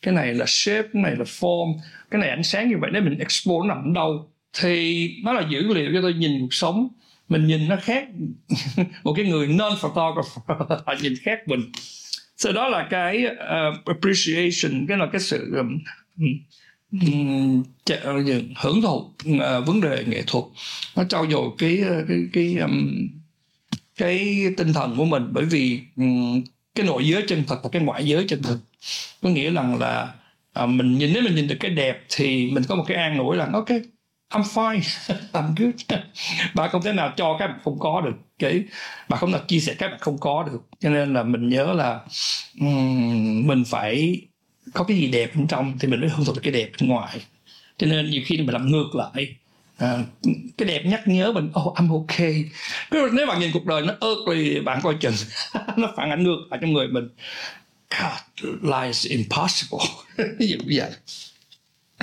Cái 0.01 0.13
này 0.13 0.33
là 0.33 0.45
shape 0.47 0.87
cái 0.93 1.01
này 1.03 1.15
là 1.15 1.23
form. 1.23 1.79
Cái 2.11 2.21
này 2.21 2.29
ánh 2.29 2.43
sáng 2.43 2.69
như 2.69 2.75
vậy 2.81 2.89
nếu 2.93 3.01
mình 3.01 3.19
expose 3.19 3.67
nó 3.67 3.75
nằm 3.75 3.93
đâu? 3.93 4.29
Thì 4.53 5.09
nó 5.23 5.33
là 5.33 5.43
dữ 5.49 5.73
liệu 5.73 5.91
cho 5.93 6.01
tôi 6.01 6.13
nhìn 6.13 6.41
cuộc 6.41 6.53
sống. 6.53 6.87
Mình 7.29 7.47
nhìn 7.47 7.67
nó 7.67 7.75
khác. 7.81 8.07
Một 9.03 9.13
cái 9.17 9.25
người 9.25 9.47
non 9.47 9.73
photographer 9.81 10.43
họ 10.85 10.93
nhìn 11.01 11.13
khác 11.21 11.39
mình. 11.47 11.71
So 12.37 12.51
đó 12.51 12.69
là 12.69 12.87
cái 12.89 13.25
uh, 13.25 13.85
appreciation 13.85 14.85
cái 14.87 14.97
là 14.97 15.07
cái 15.11 15.21
sự 15.21 15.55
um, 15.55 15.79
um, 16.91 17.63
uh, 17.93 18.43
hưởng 18.55 18.81
thụ 18.81 18.95
uh, 18.97 19.67
vấn 19.67 19.81
đề 19.81 20.03
nghệ 20.07 20.23
thuật. 20.27 20.43
Nó 20.95 21.03
trau 21.03 21.27
dồi 21.31 21.49
cái 21.57 21.81
uh, 21.81 22.05
cái 22.07 22.17
cái 22.33 22.55
um, 22.55 23.07
cái 24.01 24.45
tinh 24.57 24.73
thần 24.73 24.97
của 24.97 25.05
mình. 25.05 25.29
Bởi 25.31 25.45
vì 25.45 25.81
um, 25.97 26.43
cái 26.75 26.85
nội 26.85 27.07
giới 27.07 27.23
chân 27.27 27.43
thật 27.47 27.59
và 27.63 27.69
cái 27.71 27.81
ngoại 27.81 28.05
giới 28.05 28.25
chân 28.27 28.41
thật 28.43 28.57
có 29.21 29.29
nghĩa 29.29 29.51
rằng 29.51 29.79
là 29.79 30.13
à, 30.53 30.65
mình 30.65 30.97
nhìn 30.97 31.13
nếu 31.13 31.23
mình 31.23 31.35
nhìn 31.35 31.47
được 31.47 31.57
cái 31.59 31.71
đẹp 31.71 32.03
thì 32.09 32.51
mình 32.51 32.63
có 32.69 32.75
một 32.75 32.83
cái 32.87 32.97
an 32.97 33.17
ủi 33.19 33.37
là 33.37 33.49
ok 33.53 33.69
I'm 34.31 34.43
fine 34.43 34.81
I'm 35.33 35.55
good. 35.57 35.75
Bạn 36.55 36.69
không 36.71 36.81
thể 36.83 36.93
nào 36.93 37.13
cho 37.17 37.37
cái 37.39 37.47
bạn 37.47 37.59
không 37.63 37.79
có 37.79 38.01
được 38.01 38.13
cái 38.39 38.63
bạn 39.09 39.19
không 39.19 39.31
nào 39.31 39.41
chia 39.47 39.59
sẻ 39.59 39.75
cái 39.79 39.89
bạn 39.89 39.99
không 39.99 40.17
có 40.19 40.43
được. 40.51 40.61
Cho 40.79 40.89
nên 40.89 41.13
là 41.13 41.23
mình 41.23 41.49
nhớ 41.49 41.73
là 41.73 41.99
um, 42.59 43.47
mình 43.47 43.63
phải 43.67 44.21
có 44.73 44.83
cái 44.83 44.97
gì 44.97 45.07
đẹp 45.07 45.35
bên 45.35 45.47
trong 45.47 45.77
thì 45.79 45.87
mình 45.87 45.99
mới 46.01 46.09
hưởng 46.09 46.25
thụ 46.25 46.33
được 46.33 46.41
cái 46.43 46.53
đẹp 46.53 46.71
bên 46.81 46.89
ngoài. 46.89 47.17
Cho 47.77 47.87
nên 47.87 48.09
nhiều 48.09 48.21
khi 48.25 48.37
mình 48.37 48.53
làm 48.53 48.71
ngược 48.71 48.95
lại 48.95 49.35
à, 49.81 49.97
cái 50.57 50.67
đẹp 50.67 50.81
nhắc 50.85 51.01
nhớ 51.05 51.31
mình 51.31 51.51
oh 51.59 51.75
I'm 51.77 52.03
okay 52.03 52.45
nếu 52.91 53.27
bạn 53.27 53.39
nhìn 53.39 53.51
cuộc 53.53 53.65
đời 53.65 53.81
nó 53.81 53.93
ớt 53.99 54.15
thì 54.27 54.59
bạn 54.59 54.79
coi 54.83 54.95
chừng 54.99 55.13
nó 55.77 55.93
phản 55.97 56.09
ảnh 56.09 56.23
ngược 56.23 56.37
lại 56.49 56.59
trong 56.61 56.73
người 56.73 56.87
mình. 56.87 57.09
God, 57.99 58.47
life 58.61 58.87
is 58.87 59.07
impossible. 59.07 59.85
Như 60.39 60.57
vậy? 60.65 60.91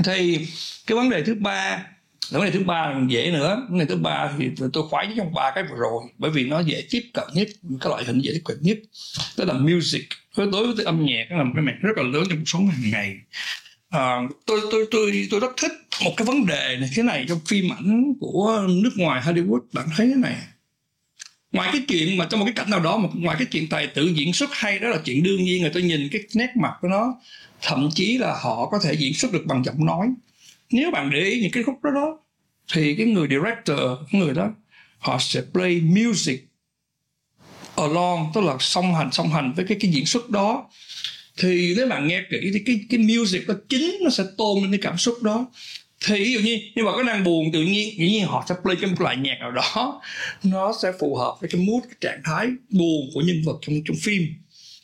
Thì 0.04 0.47
cái 0.87 0.97
vấn 0.97 1.11
đề 1.11 1.23
thứ 1.23 1.35
ba 1.35 1.85
vấn 2.30 2.44
đề 2.44 2.50
thứ 2.50 2.64
ba 2.64 2.90
là 2.90 3.00
dễ 3.08 3.30
nữa. 3.30 3.66
Vấn 3.70 3.78
đề 3.78 3.85
thứ 3.85 3.97
ba 3.97 4.32
thì 4.38 4.50
tôi 4.73 4.88
khoái 4.88 5.08
trong 5.16 5.35
ba 5.35 5.52
cái 5.54 5.64
vừa 5.70 5.76
rồi 5.76 6.02
bởi 6.18 6.30
vì 6.30 6.44
nó 6.44 6.61
dễ 6.61 6.85
tiếp 6.90 7.11
cận 7.14 7.25
nhất 7.32 7.49
cái 7.80 7.90
loại 7.90 8.04
hình 8.04 8.20
dễ 8.20 8.32
tiếp 8.32 8.42
cận 8.44 8.58
nhất. 8.61 8.78
Đó 9.37 9.44
là 9.44 9.54
music. 9.54 10.08
Đối 10.37 10.73
với 10.73 10.85
âm 10.85 11.06
nhạc 11.06 11.25
là 11.30 11.44
một 11.44 11.52
cái 11.54 11.62
mạng 11.62 11.78
rất 11.82 11.97
là 11.97 12.02
lớn 12.02 12.25
trong 12.28 12.38
cuộc 12.38 12.44
sống 12.47 12.66
hàng 12.66 12.90
ngày. 12.90 13.16
À, 13.90 14.16
tôi 14.47 14.61
tôi 14.70 14.87
tôi 14.90 15.28
tôi 15.30 15.40
rất 15.40 15.50
thích 15.56 15.73
một 16.05 16.14
cái 16.17 16.26
vấn 16.26 16.47
đề 16.47 16.76
này, 16.81 16.90
thế 16.95 17.02
này, 17.02 17.25
trong 17.28 17.40
phim 17.47 17.73
ảnh 17.73 18.14
của 18.21 18.67
nước 18.69 18.93
ngoài 18.97 19.23
Hollywood, 19.23 19.61
bạn 19.73 19.88
thấy 19.97 20.07
thế 20.07 20.14
này. 20.14 20.37
Ngoài 21.52 21.71
cái 21.73 21.83
chuyện 21.88 22.17
mà 22.17 22.26
trong 22.31 22.40
một 22.40 22.47
cái 22.47 22.55
cảnh 22.57 22.71
nào 22.71 22.81
đó 22.81 22.97
mà 22.97 23.09
ngoài 23.14 23.37
cái 23.38 23.47
chuyện 23.50 23.69
tài 23.69 23.87
tử 23.87 24.12
diễn 24.14 24.33
xuất 24.33 24.50
hay, 24.52 24.78
đó 24.78 24.88
là 24.88 24.99
chuyện 25.05 25.23
đương 25.23 25.45
nhiên 25.45 25.62
người 25.62 25.71
tôi 25.75 25.83
nhìn 25.83 26.09
cái 26.12 26.23
nét 26.35 26.49
mặt 26.57 26.73
của 26.81 26.88
nó. 26.88 27.14
Thậm 27.62 27.88
chí 27.95 28.19
là 28.19 28.38
họ 28.40 28.69
có 28.71 28.78
thể 28.85 28.93
diễn 28.93 29.14
xuất 29.14 29.33
được 29.33 29.47
bằng 29.47 29.64
giọng 29.64 29.87
nói. 29.87 30.07
Nếu 30.71 30.90
bạn 30.90 31.11
để 31.11 31.21
ý 31.21 31.40
những 31.40 31.50
cái 31.50 31.62
khúc 31.62 31.75
đó 31.83 31.90
đó, 31.95 32.19
thì 32.73 32.95
cái 32.95 33.07
người 33.07 33.28
director 33.31 33.81
người 34.11 34.35
đó, 34.35 34.50
họ 34.99 35.19
sẽ 35.21 35.43
play 35.52 35.81
music 35.81 36.49
along, 37.76 38.31
tức 38.35 38.40
là 38.40 38.57
song 38.61 38.95
hành 38.95 39.12
song 39.12 39.28
hành 39.28 39.52
với 39.57 39.64
cái 39.69 39.78
cái 39.81 39.90
diễn 39.90 40.07
xuất 40.07 40.31
đó. 40.31 40.71
Thì 41.37 41.75
nếu 41.76 41.88
bạn 41.88 42.09
nghe 42.09 42.23
kỹ 42.31 42.50
thì 42.52 42.62
cái 42.67 42.81
cái 42.90 43.00
music 43.00 43.49
nó 43.49 43.55
chính 43.69 43.99
nó 44.05 44.11
sẽ 44.11 44.25
tôn 44.37 44.62
lên 44.62 44.71
cái 44.71 44.81
cảm 44.83 44.99
xúc 44.99 45.23
đó 45.23 45.47
thì 46.07 46.25
ví 46.25 46.33
dụ 46.33 46.40
như 46.40 46.61
nhưng 46.75 46.85
mà 46.85 46.93
có 46.93 47.02
đang 47.02 47.25
buồn 47.25 47.52
tự 47.52 47.62
nhiên 47.62 47.99
dĩ 47.99 48.11
nhiên 48.11 48.26
họ 48.26 48.45
sẽ 48.49 48.55
play 48.62 48.76
cái 48.81 48.90
một 48.90 49.00
loại 49.00 49.17
nhạc 49.17 49.37
nào 49.40 49.50
đó 49.50 50.00
nó 50.43 50.73
sẽ 50.83 50.93
phù 51.00 51.17
hợp 51.17 51.37
với 51.40 51.50
cái 51.50 51.61
mood 51.61 51.83
cái 51.85 51.97
trạng 52.00 52.21
thái 52.25 52.47
buồn 52.71 53.11
của 53.14 53.21
nhân 53.21 53.43
vật 53.47 53.59
trong 53.62 53.75
trong 53.85 53.97
phim. 54.02 54.23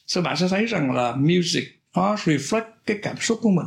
So 0.07 0.21
bạn 0.21 0.37
sẽ 0.37 0.49
thấy 0.49 0.67
rằng 0.67 0.93
là 0.95 1.13
music 1.17 1.65
nó 1.97 2.15
reflect 2.15 2.65
cái 2.87 2.99
cảm 3.03 3.17
xúc 3.21 3.39
của 3.43 3.51
mình. 3.51 3.67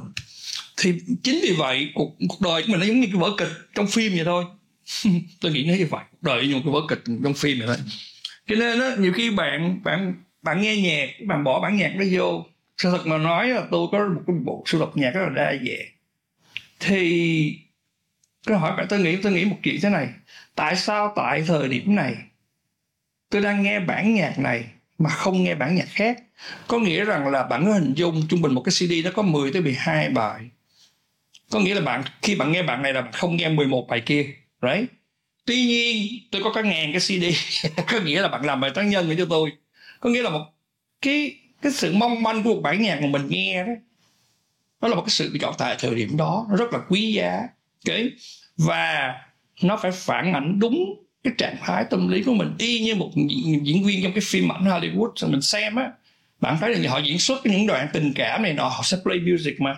Thì 0.77 0.94
chính 1.24 1.39
vì 1.44 1.54
vậy 1.58 1.89
cuộc 1.96 2.16
cuộc 2.30 2.42
đời 2.42 2.62
của 2.62 2.72
mình 2.72 2.80
nó 2.80 2.86
giống 2.86 3.00
như 3.00 3.08
cái 3.08 3.22
vở 3.22 3.32
kịch 3.38 3.51
trong 3.75 3.88
phim 3.88 4.12
vậy 4.16 4.25
thôi. 4.25 4.46
Tôi 5.42 5.51
nghĩ 5.51 5.66
nó 5.66 5.74
như 5.74 5.88
vậy 5.89 6.04
cuộc 6.12 6.24
đời 6.24 6.48
như 6.48 6.56
một 6.56 6.62
cái 6.63 6.74
vở 6.74 6.82
kịch 6.89 7.04
trong 7.24 7.34
phim 7.34 7.58
vậy 7.58 7.68
thôi. 7.68 7.77
Cho 8.48 8.56
nên 8.56 8.80
đó, 8.80 8.89
nhiều 9.00 9.13
khi 9.13 9.30
bạn 9.30 9.82
bạn 9.84 10.13
bạn 10.42 10.62
nghe 10.62 10.77
nhạc 10.77 11.10
bạn 11.27 11.44
bỏ 11.44 11.60
bản 11.60 11.77
nhạc 11.77 11.94
đó 12.00 12.06
vô. 12.12 12.46
Sự 12.77 12.89
thật 12.92 13.08
mà 13.08 13.18
nói 13.18 13.48
là 13.48 13.63
tôi 13.72 13.88
có 13.92 14.10
một 14.16 14.22
cái 14.27 14.36
bộ 14.46 14.63
sưu 14.66 14.82
tập 14.82 14.89
nhạc 14.96 15.12
rất 15.12 15.22
là 15.22 15.30
đa 15.30 15.54
dạng 15.54 15.97
thì 16.79 17.60
cái 18.48 18.57
hỏi 18.57 18.77
bạn, 18.77 18.86
tôi 18.89 19.00
nghĩ 19.00 19.17
tôi 19.24 19.31
nghĩ 19.31 19.46
một 19.46 19.57
chuyện 19.63 19.79
thế 19.81 19.89
này. 19.89 20.07
Tại 20.55 20.75
sao 20.75 21.13
tại 21.15 21.43
thời 21.48 21.67
điểm 21.67 21.96
này 21.96 22.15
tôi 23.29 23.41
đang 23.41 23.63
nghe 23.63 23.79
bản 23.79 24.13
nhạc 24.13 24.39
này 24.39 24.65
mà 24.98 25.10
không 25.10 25.43
nghe 25.43 25.55
bản 25.55 25.75
nhạc 25.75 25.88
khác? 25.89 26.24
Có 26.67 26.79
nghĩa 26.79 27.05
rằng 27.05 27.27
là 27.27 27.43
bạn 27.43 27.65
có 27.65 27.74
hình 27.74 27.93
dung 27.93 28.27
trung 28.29 28.41
bình 28.41 28.53
một 28.53 28.62
cái 28.62 28.72
CD 28.72 29.05
nó 29.05 29.12
có 29.12 29.22
10 29.22 29.51
tới 29.51 29.62
12 29.62 30.10
bài. 30.10 30.50
Có 31.51 31.60
nghĩa 31.60 31.75
là 31.75 31.81
bạn, 31.81 32.03
khi 32.22 32.36
bạn 32.36 32.51
nghe 32.51 32.63
bạn 32.63 32.81
này 32.81 32.93
là 32.93 33.01
bạn 33.01 33.12
không 33.12 33.38
nghe 33.38 33.50
11 33.50 33.88
bài 33.89 34.01
kia, 34.05 34.25
right? 34.62 34.91
Tuy 35.46 35.65
nhiên, 35.65 36.19
tôi 36.31 36.43
có 36.43 36.53
cả 36.53 36.62
ngàn 36.62 36.91
cái 36.93 37.01
CD. 37.01 37.24
Có 37.91 38.00
nghĩa 38.00 38.22
là 38.22 38.27
bạn 38.27 38.46
làm 38.46 38.62
bài 38.62 38.72
toán 38.75 38.89
nhân 38.89 39.15
cho 39.17 39.25
tôi. 39.29 39.51
Có 40.00 40.10
nghĩa 40.10 40.22
là 40.22 40.29
một 40.29 40.46
cái 41.01 41.38
cái 41.62 41.72
sự 41.72 41.93
mong 41.93 42.24
manh 42.24 42.43
của 42.43 42.55
một 42.55 42.62
bản 42.62 42.81
nhạc 42.81 43.01
mà 43.01 43.07
mình 43.07 43.27
nghe 43.29 43.63
đó 43.63 43.74
nó 44.81 44.88
là 44.88 44.96
một 44.96 45.01
cái 45.01 45.10
sự 45.10 45.29
lựa 45.34 45.39
chọn 45.39 45.53
tại 45.57 45.75
thời 45.79 45.96
điểm 45.96 46.17
đó 46.17 46.48
nó 46.50 46.55
rất 46.55 46.74
là 46.74 46.79
quý 46.89 47.13
giá 47.13 47.48
okay? 47.86 48.10
và 48.57 49.13
nó 49.63 49.77
phải 49.77 49.91
phản 49.91 50.34
ảnh 50.34 50.60
đúng 50.60 51.03
cái 51.24 51.34
trạng 51.38 51.55
thái 51.62 51.86
tâm 51.89 52.07
lý 52.07 52.24
của 52.24 52.34
mình. 52.34 52.55
Y 52.57 52.79
như 52.79 52.96
một 52.96 53.12
diễn, 53.15 53.65
diễn 53.65 53.84
viên 53.84 54.03
trong 54.03 54.12
cái 54.12 54.22
phim 54.24 54.51
ảnh 54.51 54.65
Hollywood 54.65 55.12
rồi 55.15 55.31
mình 55.31 55.41
xem 55.41 55.75
á 55.75 55.91
bạn 56.41 56.57
thấy 56.62 56.75
là 56.75 56.91
họ 56.91 56.98
diễn 56.98 57.19
xuất 57.19 57.46
những 57.46 57.67
đoạn 57.67 57.88
tình 57.93 58.13
cảm 58.15 58.43
này 58.43 58.53
nọ 58.53 58.67
họ 58.67 58.81
sẽ 58.84 58.98
play 59.03 59.19
music 59.19 59.62
mà. 59.62 59.75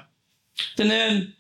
Cho 0.76 0.84
nên 0.84 1.34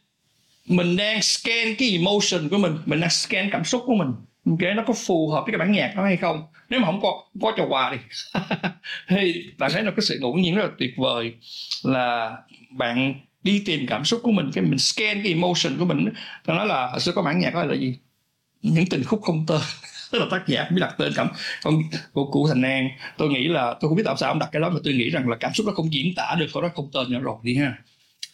mình 0.65 0.97
đang 0.97 1.21
scan 1.21 1.75
cái 1.77 1.91
emotion 1.91 2.49
của 2.49 2.57
mình 2.57 2.77
mình 2.85 2.99
đang 2.99 3.09
scan 3.09 3.49
cảm 3.51 3.63
xúc 3.63 3.83
của 3.85 3.95
mình 3.95 4.11
cái 4.59 4.73
nó 4.73 4.83
có 4.87 4.93
phù 4.93 5.29
hợp 5.29 5.43
với 5.45 5.51
cái 5.51 5.59
bản 5.59 5.71
nhạc 5.71 5.93
đó 5.95 6.03
hay 6.03 6.17
không? 6.17 6.43
Nếu 6.69 6.79
mà 6.79 6.85
không 6.85 7.01
có 7.01 7.23
không 7.33 7.41
có 7.41 7.53
cho 7.57 7.65
quà 7.69 7.91
đi. 7.91 7.97
Thì 9.07 9.45
bạn 9.57 9.71
thấy 9.73 9.83
là 9.83 9.91
cái 9.91 10.01
sự 10.01 10.17
ngẫu 10.21 10.33
nhiên 10.33 10.55
rất 10.55 10.63
là 10.63 10.69
tuyệt 10.79 10.91
vời 10.97 11.33
là 11.83 12.37
bạn 12.69 13.13
đi 13.43 13.63
tìm 13.65 13.86
cảm 13.88 14.05
xúc 14.05 14.19
của 14.24 14.31
mình, 14.31 14.51
cái 14.53 14.63
mình 14.63 14.79
scan 14.79 15.24
cái 15.24 15.31
emotion 15.34 15.77
của 15.77 15.86
mình 15.86 16.10
ta 16.46 16.53
nói 16.53 16.67
là 16.67 17.00
sẽ 17.00 17.12
có 17.12 17.22
bản 17.22 17.39
nhạc 17.39 17.53
đó 17.53 17.63
là 17.63 17.75
gì? 17.75 17.98
Những 18.62 18.86
tình 18.89 19.03
khúc 19.03 19.22
không 19.22 19.46
tên. 19.48 19.62
Tức 20.12 20.19
là 20.19 20.25
tác 20.31 20.48
giả 20.48 20.67
biết 20.72 20.79
đặt 20.81 20.96
tên 20.98 21.13
cảm, 21.15 21.27
con 21.63 21.81
của 22.13 22.25
cụ 22.25 22.48
thành 22.48 22.62
an. 22.62 22.89
Tôi 23.17 23.29
nghĩ 23.29 23.48
là, 23.48 23.75
tôi 23.81 23.89
không 23.89 23.96
biết 23.96 24.03
tại 24.05 24.15
sao 24.17 24.31
ông 24.31 24.39
đặt 24.39 24.50
cái 24.51 24.62
đó, 24.62 24.69
mà 24.69 24.79
tôi 24.84 24.93
nghĩ 24.93 25.10
rằng 25.10 25.29
là 25.29 25.36
cảm 25.39 25.53
xúc 25.53 25.65
nó 25.65 25.74
không 25.74 25.93
diễn 25.93 26.15
tả 26.15 26.36
được 26.39 26.48
nó 26.53 26.69
không 26.75 26.89
tên 26.93 27.12
nữa 27.12 27.19
rồi 27.19 27.36
đi 27.43 27.55
ha. 27.55 27.74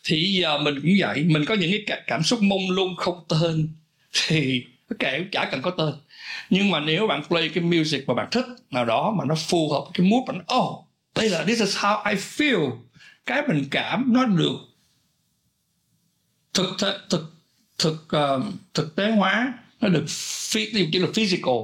Thì 0.03 0.33
giờ 0.33 0.57
mình 0.57 0.75
cũng 0.81 0.91
vậy, 0.99 1.23
mình 1.23 1.45
có 1.45 1.55
những 1.55 1.71
cái 1.87 2.01
cảm 2.07 2.23
xúc 2.23 2.41
mông 2.41 2.69
lung 2.69 2.95
không 2.95 3.25
tên 3.29 3.69
thì 4.27 4.63
kệ 4.99 5.19
cả 5.19 5.19
chả 5.31 5.49
cần 5.51 5.61
có 5.61 5.71
tên. 5.71 5.93
Nhưng 6.49 6.71
mà 6.71 6.79
nếu 6.79 7.07
bạn 7.07 7.23
play 7.27 7.49
cái 7.49 7.63
music 7.63 8.07
mà 8.07 8.13
bạn 8.13 8.27
thích 8.31 8.45
nào 8.71 8.85
đó 8.85 9.15
mà 9.17 9.25
nó 9.25 9.35
phù 9.35 9.69
hợp 9.73 9.85
cái 9.93 10.07
mood 10.07 10.27
bạn 10.27 10.41
oh 10.57 10.85
đây 11.15 11.29
là, 11.29 11.43
this 11.43 11.59
is 11.59 11.77
how 11.77 12.03
I 12.11 12.15
feel. 12.15 12.71
Cái 13.25 13.43
mình 13.47 13.65
cảm 13.71 14.13
nó 14.13 14.25
được 14.25 14.57
thực 16.55 16.75
thực 16.79 17.05
thực 17.09 17.31
thực, 17.77 18.07
uh, 18.17 18.43
thực 18.73 18.95
tế 18.95 19.11
hóa 19.11 19.53
nó 19.81 19.89
được 19.89 20.05
chỉ 20.51 20.99
là 20.99 21.07
physical. 21.13 21.55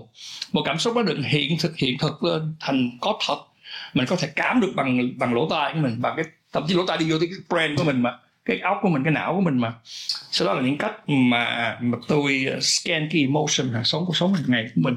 Một 0.51 0.61
cảm 0.65 0.79
xúc 0.79 0.95
nó 0.95 1.01
được 1.01 1.17
hiện 1.25 1.57
thực 1.59 1.77
hiện 1.77 1.97
thực 1.97 2.23
lên 2.23 2.55
thành 2.59 2.91
có 3.01 3.19
thật. 3.27 3.37
Mình 3.93 4.05
có 4.05 4.15
thể 4.15 4.27
cảm 4.35 4.61
được 4.61 4.71
bằng 4.75 5.17
bằng 5.17 5.33
lỗ 5.33 5.49
tai 5.49 5.73
của 5.73 5.79
mình 5.79 6.01
bằng 6.01 6.13
cái 6.15 6.25
thậm 6.53 6.63
chí 6.67 6.73
lỗ 6.73 6.85
tai 6.85 6.97
đi 6.97 7.11
vô 7.11 7.17
cái 7.19 7.29
brain 7.49 7.75
của 7.75 7.83
mình 7.83 8.01
mà 8.01 8.17
cái 8.45 8.59
óc 8.59 8.77
của 8.81 8.89
mình 8.89 9.03
cái 9.03 9.13
não 9.13 9.33
của 9.35 9.41
mình 9.41 9.57
mà. 9.57 9.73
Sau 10.31 10.47
đó 10.47 10.53
là 10.53 10.61
những 10.61 10.77
cách 10.77 11.09
mà 11.09 11.77
mà 11.81 11.97
tôi 12.07 12.45
ờ, 12.53 12.59
scan 12.59 13.09
cái 13.11 13.21
emotion 13.21 13.73
hàng 13.73 13.83
sống 13.83 14.03
cuộc 14.05 14.17
sống 14.17 14.33
hàng 14.33 14.43
ngày 14.47 14.65
của 14.75 14.81
mình. 14.81 14.95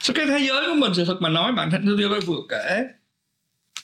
Sau 0.00 0.14
cái 0.14 0.26
thế 0.26 0.38
giới 0.48 0.66
của 0.66 0.74
mình 0.74 0.92
sự 0.94 1.04
thật 1.04 1.16
mà 1.20 1.28
nói 1.28 1.52
bạn 1.52 1.70
thân 1.70 1.96
tôi 1.98 2.20
vừa 2.20 2.40
kể 2.48 2.84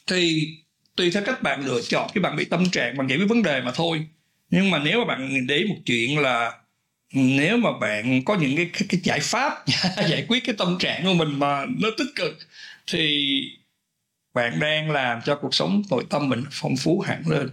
thì 0.07 0.49
tùy 0.97 1.11
theo 1.11 1.23
cách 1.27 1.43
bạn 1.43 1.67
lựa 1.67 1.81
chọn. 1.89 2.11
Cái 2.15 2.23
bạn 2.23 2.37
bị 2.37 2.45
tâm 2.45 2.71
trạng 2.71 2.97
bạn 2.97 3.07
giải 3.07 3.19
quyết 3.19 3.29
vấn 3.29 3.43
đề 3.43 3.61
mà 3.61 3.73
thôi 3.75 4.07
nhưng 4.51 4.71
mà 4.71 4.79
nếu 4.85 4.99
mà 4.99 5.05
bạn 5.05 5.47
để 5.47 5.65
một 5.69 5.77
chuyện 5.87 6.19
là 6.19 6.53
nếu 7.13 7.57
mà 7.57 7.71
bạn 7.81 8.25
có 8.25 8.35
những 8.35 8.57
cái, 8.57 8.71
cái, 8.73 8.83
cái 8.89 9.01
giải 9.05 9.21
pháp 9.23 9.65
giải 10.09 10.27
quyết 10.29 10.45
cái 10.45 10.55
tâm 10.59 10.77
trạng 10.79 11.05
của 11.05 11.15
mình 11.15 11.39
mà 11.39 11.65
nó 11.81 11.89
tích 11.99 12.09
cực 12.17 12.39
thì 12.87 13.41
bạn 14.35 14.61
đang 14.61 14.91
làm 14.91 15.21
cho 15.25 15.35
cuộc 15.35 15.55
sống 15.55 15.83
nội 15.91 16.05
tâm 16.11 16.29
mình 16.29 16.45
phong 16.51 16.77
phú 16.77 17.01
hẳn 17.01 17.23
lên. 17.29 17.49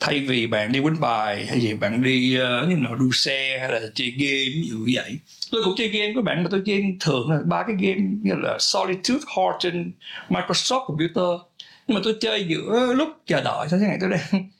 Thay 0.00 0.20
vì 0.20 0.46
bạn 0.46 0.72
đi 0.72 0.80
quýnh 0.80 1.00
bài 1.00 1.46
hay 1.46 1.60
gì 1.60 1.74
bạn 1.74 2.02
đi 2.02 2.38
uh, 2.38 2.68
như 2.68 2.76
nào 2.76 2.94
đua 2.94 3.10
xe 3.12 3.58
hay 3.60 3.72
là 3.72 3.80
chơi 3.94 4.10
game 4.10 4.64
như 4.64 4.94
vậy. 4.94 5.18
Tôi 5.50 5.62
cũng 5.64 5.74
chơi 5.76 5.88
game 5.88 6.12
với 6.12 6.22
bạn 6.22 6.42
mà 6.42 6.48
tôi 6.50 6.62
chơi 6.66 6.96
thường 7.00 7.30
là 7.30 7.38
ba 7.44 7.62
cái 7.62 7.76
game 7.80 8.02
như 8.22 8.32
là 8.34 8.56
Solitude, 8.58 9.24
Horton, 9.26 9.92
Microsoft 10.28 10.86
Computer. 10.86 11.40
Nhưng 11.86 11.94
mà 11.94 12.00
tôi 12.04 12.16
chơi 12.20 12.46
giữa 12.48 12.94
lúc 12.96 13.08
chờ 13.26 13.40
đợi 13.40 13.68
sao 13.70 13.78
thế 13.78 13.86
này 13.86 13.98
tôi 14.00 14.10
đang 14.10 14.50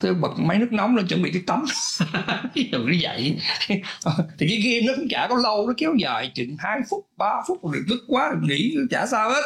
tôi 0.00 0.14
bật 0.14 0.38
máy 0.38 0.58
nước 0.58 0.72
nóng 0.72 0.96
lên 0.96 1.06
chuẩn 1.06 1.22
bị 1.22 1.30
cái 1.32 1.42
tắm. 1.46 1.64
Ví 2.54 2.68
dụ 2.72 2.78
như 2.78 2.98
vậy. 3.02 3.40
Thì 4.38 4.46
cái 4.48 4.58
game 4.58 4.86
nó 4.86 4.92
cũng 4.96 5.08
chả 5.10 5.26
có 5.28 5.36
lâu 5.36 5.66
nó 5.66 5.74
kéo 5.76 5.94
dài 5.98 6.32
chừng 6.34 6.56
2 6.58 6.80
phút 6.90 7.06
3 7.16 7.42
phút 7.48 7.72
rồi 7.72 7.82
tức 7.88 8.04
quá 8.08 8.30
rồi 8.30 8.40
nghỉ 8.42 8.76
chả 8.90 9.06
sao 9.06 9.30
hết. 9.30 9.42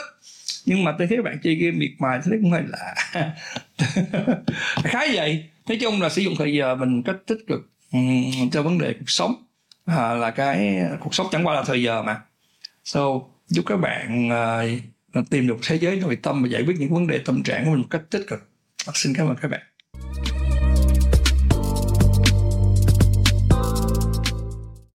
Nhưng 0.67 0.85
mà 0.85 0.95
tôi 0.99 1.07
thấy 1.07 1.23
bạn 1.23 1.39
chơi 1.43 1.55
game 1.55 1.77
miệt 1.77 1.91
mài 1.99 2.21
thấy 2.25 2.39
cũng 2.43 2.51
hơi 2.51 2.63
lạ. 2.69 2.95
Khá 4.85 5.01
vậy. 5.15 5.45
Nói 5.69 5.79
chung 5.81 6.03
là 6.03 6.09
sử 6.09 6.23
dụng 6.23 6.35
thời 6.39 6.53
giờ 6.55 6.75
mình 6.75 7.03
cách 7.03 7.17
tích 7.27 7.39
cực 7.47 7.71
cho 8.53 8.63
vấn 8.63 8.79
đề 8.79 8.93
cuộc 8.93 9.11
sống. 9.11 9.35
À, 9.87 10.15
là 10.15 10.31
cái 10.31 10.81
cuộc 11.01 11.15
sống 11.15 11.27
chẳng 11.33 11.47
qua 11.47 11.55
là 11.55 11.63
thời 11.67 11.83
giờ 11.83 12.03
mà. 12.03 12.21
So 12.85 13.01
giúp 13.47 13.63
các 13.67 13.77
bạn 13.77 14.29
uh, 15.19 15.31
tìm 15.31 15.47
được 15.47 15.57
thế 15.63 15.79
giới 15.79 15.97
nội 15.97 16.17
tâm 16.23 16.43
và 16.43 16.49
giải 16.49 16.63
quyết 16.67 16.77
những 16.79 16.95
vấn 16.95 17.07
đề 17.07 17.19
tâm 17.19 17.43
trạng 17.43 17.65
của 17.65 17.71
mình 17.71 17.81
một 17.81 17.89
cách 17.91 18.03
tích 18.11 18.23
cực. 18.29 18.49
Xin 18.95 19.15
cảm 19.15 19.29
ơn 19.29 19.37
các 19.43 19.49
bạn. 19.51 19.61